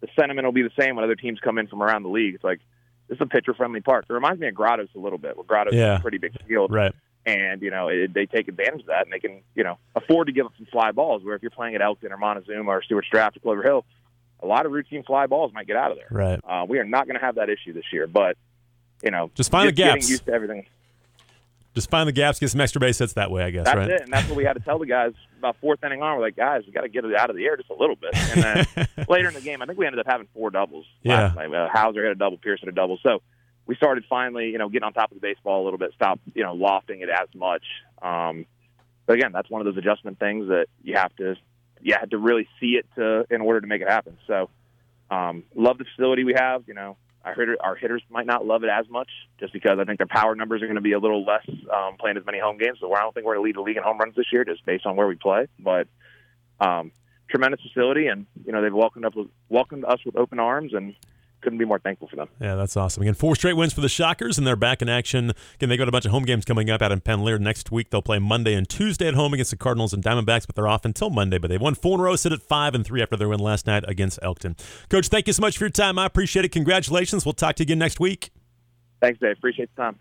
the 0.00 0.08
sentiment 0.18 0.44
will 0.44 0.52
be 0.52 0.62
the 0.62 0.70
same 0.78 0.94
when 0.96 1.04
other 1.04 1.14
teams 1.16 1.40
come 1.40 1.58
in 1.58 1.66
from 1.66 1.82
around 1.82 2.02
the 2.04 2.10
league. 2.10 2.34
It's 2.34 2.44
like 2.44 2.60
this 3.08 3.16
is 3.16 3.22
a 3.22 3.26
pitcher-friendly 3.26 3.80
park. 3.80 4.04
It 4.08 4.12
reminds 4.12 4.40
me 4.40 4.46
of 4.48 4.54
Grottoes 4.54 4.88
a 4.94 4.98
little 4.98 5.18
bit. 5.18 5.36
Where 5.36 5.44
Grottoes 5.44 5.74
Yeah. 5.74 5.96
a 5.96 6.00
pretty 6.00 6.18
big 6.18 6.32
field, 6.46 6.70
Right. 6.72 6.92
and 7.24 7.62
you 7.62 7.70
know 7.70 7.88
it, 7.88 8.12
they 8.12 8.26
take 8.26 8.48
advantage 8.48 8.82
of 8.82 8.86
that, 8.88 9.04
and 9.04 9.12
they 9.12 9.18
can 9.20 9.40
you 9.54 9.64
know 9.64 9.78
afford 9.96 10.26
to 10.26 10.32
give 10.32 10.46
up 10.46 10.52
some 10.58 10.66
fly 10.66 10.92
balls. 10.92 11.24
Where 11.24 11.34
if 11.34 11.42
you're 11.42 11.50
playing 11.50 11.74
at 11.74 11.80
Elkton 11.82 12.12
or 12.12 12.18
Montezuma 12.18 12.70
or 12.70 12.82
Stuarts 12.82 13.08
Draft 13.10 13.38
or 13.38 13.40
Clover 13.40 13.62
Hill, 13.62 13.84
a 14.42 14.46
lot 14.46 14.66
of 14.66 14.72
routine 14.72 15.02
fly 15.04 15.26
balls 15.26 15.52
might 15.54 15.66
get 15.66 15.76
out 15.76 15.90
of 15.92 15.96
there. 15.96 16.08
Right. 16.10 16.40
Uh, 16.46 16.66
we 16.68 16.78
are 16.78 16.84
not 16.84 17.06
going 17.06 17.18
to 17.18 17.24
have 17.24 17.36
that 17.36 17.48
issue 17.48 17.72
this 17.72 17.84
year, 17.92 18.06
but 18.06 18.36
you 19.02 19.10
know, 19.10 19.30
Just 19.34 19.50
find 19.50 19.68
the 19.68 19.72
getting 19.72 19.96
gaps. 19.96 20.10
used 20.10 20.26
to 20.26 20.32
everything. 20.32 20.66
Just 21.76 21.90
find 21.90 22.08
the 22.08 22.12
gaps, 22.12 22.38
get 22.38 22.50
some 22.50 22.62
extra 22.62 22.80
base 22.80 22.98
hits 22.98 23.12
that 23.12 23.30
way, 23.30 23.44
I 23.44 23.50
guess, 23.50 23.66
That's 23.66 23.76
right? 23.76 23.90
it, 23.90 24.00
and 24.00 24.10
that's 24.10 24.26
what 24.28 24.36
we 24.36 24.44
had 24.44 24.54
to 24.54 24.60
tell 24.60 24.78
the 24.78 24.86
guys 24.86 25.12
about 25.38 25.56
fourth 25.60 25.84
inning 25.84 26.00
on. 26.00 26.16
We're 26.16 26.22
like, 26.24 26.34
guys, 26.34 26.62
we 26.66 26.72
got 26.72 26.80
to 26.80 26.88
get 26.88 27.04
it 27.04 27.14
out 27.14 27.28
of 27.28 27.36
the 27.36 27.44
air 27.44 27.54
just 27.58 27.68
a 27.68 27.74
little 27.74 27.96
bit. 27.96 28.16
And 28.16 28.42
then 28.42 28.88
later 29.10 29.28
in 29.28 29.34
the 29.34 29.42
game, 29.42 29.60
I 29.60 29.66
think 29.66 29.78
we 29.78 29.84
ended 29.84 30.00
up 30.00 30.06
having 30.06 30.26
four 30.32 30.50
doubles. 30.50 30.86
Yeah. 31.02 31.34
last 31.34 31.36
night. 31.36 31.54
Uh, 31.54 31.68
Hauser 31.70 32.02
had 32.02 32.12
a 32.12 32.18
double, 32.18 32.38
Pierce 32.38 32.60
had 32.60 32.70
a 32.70 32.72
double. 32.72 32.98
So 33.02 33.20
we 33.66 33.76
started 33.76 34.04
finally, 34.08 34.46
you 34.46 34.56
know, 34.56 34.70
getting 34.70 34.84
on 34.84 34.94
top 34.94 35.10
of 35.10 35.16
the 35.16 35.20
baseball 35.20 35.62
a 35.62 35.64
little 35.64 35.78
bit, 35.78 35.92
stop, 35.94 36.18
you 36.34 36.42
know, 36.42 36.54
lofting 36.54 37.02
it 37.02 37.10
as 37.10 37.28
much. 37.34 37.64
Um, 38.00 38.46
but 39.04 39.18
again, 39.18 39.32
that's 39.32 39.50
one 39.50 39.60
of 39.60 39.66
those 39.66 39.76
adjustment 39.76 40.18
things 40.18 40.48
that 40.48 40.68
you 40.82 40.94
have 40.94 41.14
to, 41.16 41.36
you 41.82 41.94
have 42.00 42.08
to 42.08 42.16
really 42.16 42.48
see 42.58 42.78
it 42.78 42.86
to 42.96 43.26
in 43.28 43.42
order 43.42 43.60
to 43.60 43.66
make 43.66 43.82
it 43.82 43.88
happen. 43.88 44.16
So, 44.26 44.48
um, 45.10 45.44
love 45.54 45.76
the 45.76 45.84
facility 45.84 46.24
we 46.24 46.34
have. 46.34 46.64
You 46.66 46.74
know, 46.74 46.96
our 47.26 47.34
hitter, 47.34 47.56
our 47.60 47.74
hitters 47.74 48.02
might 48.08 48.26
not 48.26 48.46
love 48.46 48.62
it 48.62 48.70
as 48.70 48.88
much 48.88 49.08
just 49.40 49.52
because 49.52 49.78
I 49.80 49.84
think 49.84 49.98
their 49.98 50.06
power 50.06 50.34
numbers 50.36 50.62
are 50.62 50.66
going 50.66 50.76
to 50.76 50.80
be 50.80 50.92
a 50.92 50.98
little 50.98 51.24
less 51.24 51.44
um, 51.74 51.96
playing 51.98 52.16
as 52.16 52.24
many 52.24 52.38
home 52.38 52.56
games. 52.56 52.78
So 52.80 52.92
I 52.94 53.00
don't 53.00 53.12
think 53.12 53.26
we're 53.26 53.34
going 53.34 53.44
to 53.44 53.46
lead 53.48 53.56
the 53.56 53.62
league 53.62 53.76
in 53.76 53.82
home 53.82 53.98
runs 53.98 54.14
this 54.14 54.32
year 54.32 54.44
just 54.44 54.64
based 54.64 54.86
on 54.86 54.94
where 54.94 55.08
we 55.08 55.16
play. 55.16 55.48
But 55.58 55.88
um, 56.60 56.92
tremendous 57.28 57.60
facility, 57.60 58.06
and 58.06 58.26
you 58.44 58.52
know 58.52 58.62
they've 58.62 58.72
welcomed 58.72 59.04
up 59.04 59.14
welcomed 59.48 59.84
us 59.84 59.98
with 60.06 60.16
open 60.16 60.38
arms, 60.38 60.72
and 60.72 60.94
couldn't 61.42 61.58
be 61.58 61.64
more 61.64 61.78
thankful 61.78 62.08
for 62.08 62.16
them. 62.16 62.28
Yeah, 62.40 62.54
that's 62.54 62.76
awesome. 62.76 63.02
Again, 63.02 63.14
four 63.14 63.36
straight 63.36 63.54
wins 63.56 63.72
for 63.72 63.80
the 63.80 63.88
Shockers, 63.88 64.38
and 64.38 64.46
they're 64.46 64.56
back 64.56 64.82
in 64.82 64.88
action. 64.88 65.32
Again, 65.54 65.68
they 65.68 65.76
got 65.76 65.88
a 65.88 65.92
bunch 65.92 66.04
of 66.04 66.10
home 66.10 66.24
games 66.24 66.44
coming 66.44 66.70
up 66.70 66.82
out 66.82 66.90
in 66.92 67.00
Penn 67.00 67.20
Laird 67.20 67.40
next 67.40 67.70
week. 67.70 67.90
They'll 67.90 68.02
play 68.02 68.18
Monday 68.18 68.54
and 68.54 68.68
Tuesday 68.68 69.06
at 69.06 69.14
home 69.14 69.32
against 69.32 69.52
the 69.52 69.56
Cardinals 69.56 69.92
and 69.92 70.02
Diamondbacks, 70.02 70.46
but 70.46 70.56
they're 70.56 70.66
off 70.66 70.84
until 70.84 71.10
Monday. 71.10 71.38
But 71.38 71.48
they've 71.48 71.60
won 71.60 71.74
four 71.74 71.94
in 71.94 72.00
a 72.00 72.02
row, 72.04 72.16
sit 72.16 72.32
at 72.32 72.42
five 72.42 72.74
and 72.74 72.84
three 72.84 73.02
after 73.02 73.16
their 73.16 73.28
win 73.28 73.40
last 73.40 73.66
night 73.66 73.84
against 73.86 74.18
Elkton. 74.22 74.56
Coach, 74.88 75.08
thank 75.08 75.26
you 75.26 75.32
so 75.32 75.40
much 75.40 75.58
for 75.58 75.64
your 75.64 75.70
time. 75.70 75.98
I 75.98 76.06
appreciate 76.06 76.44
it. 76.44 76.52
Congratulations. 76.52 77.24
We'll 77.24 77.34
talk 77.34 77.56
to 77.56 77.62
you 77.62 77.66
again 77.66 77.78
next 77.78 78.00
week. 78.00 78.30
Thanks, 79.00 79.20
Dave. 79.20 79.36
Appreciate 79.36 79.70
the 79.76 79.82
time. 79.82 79.94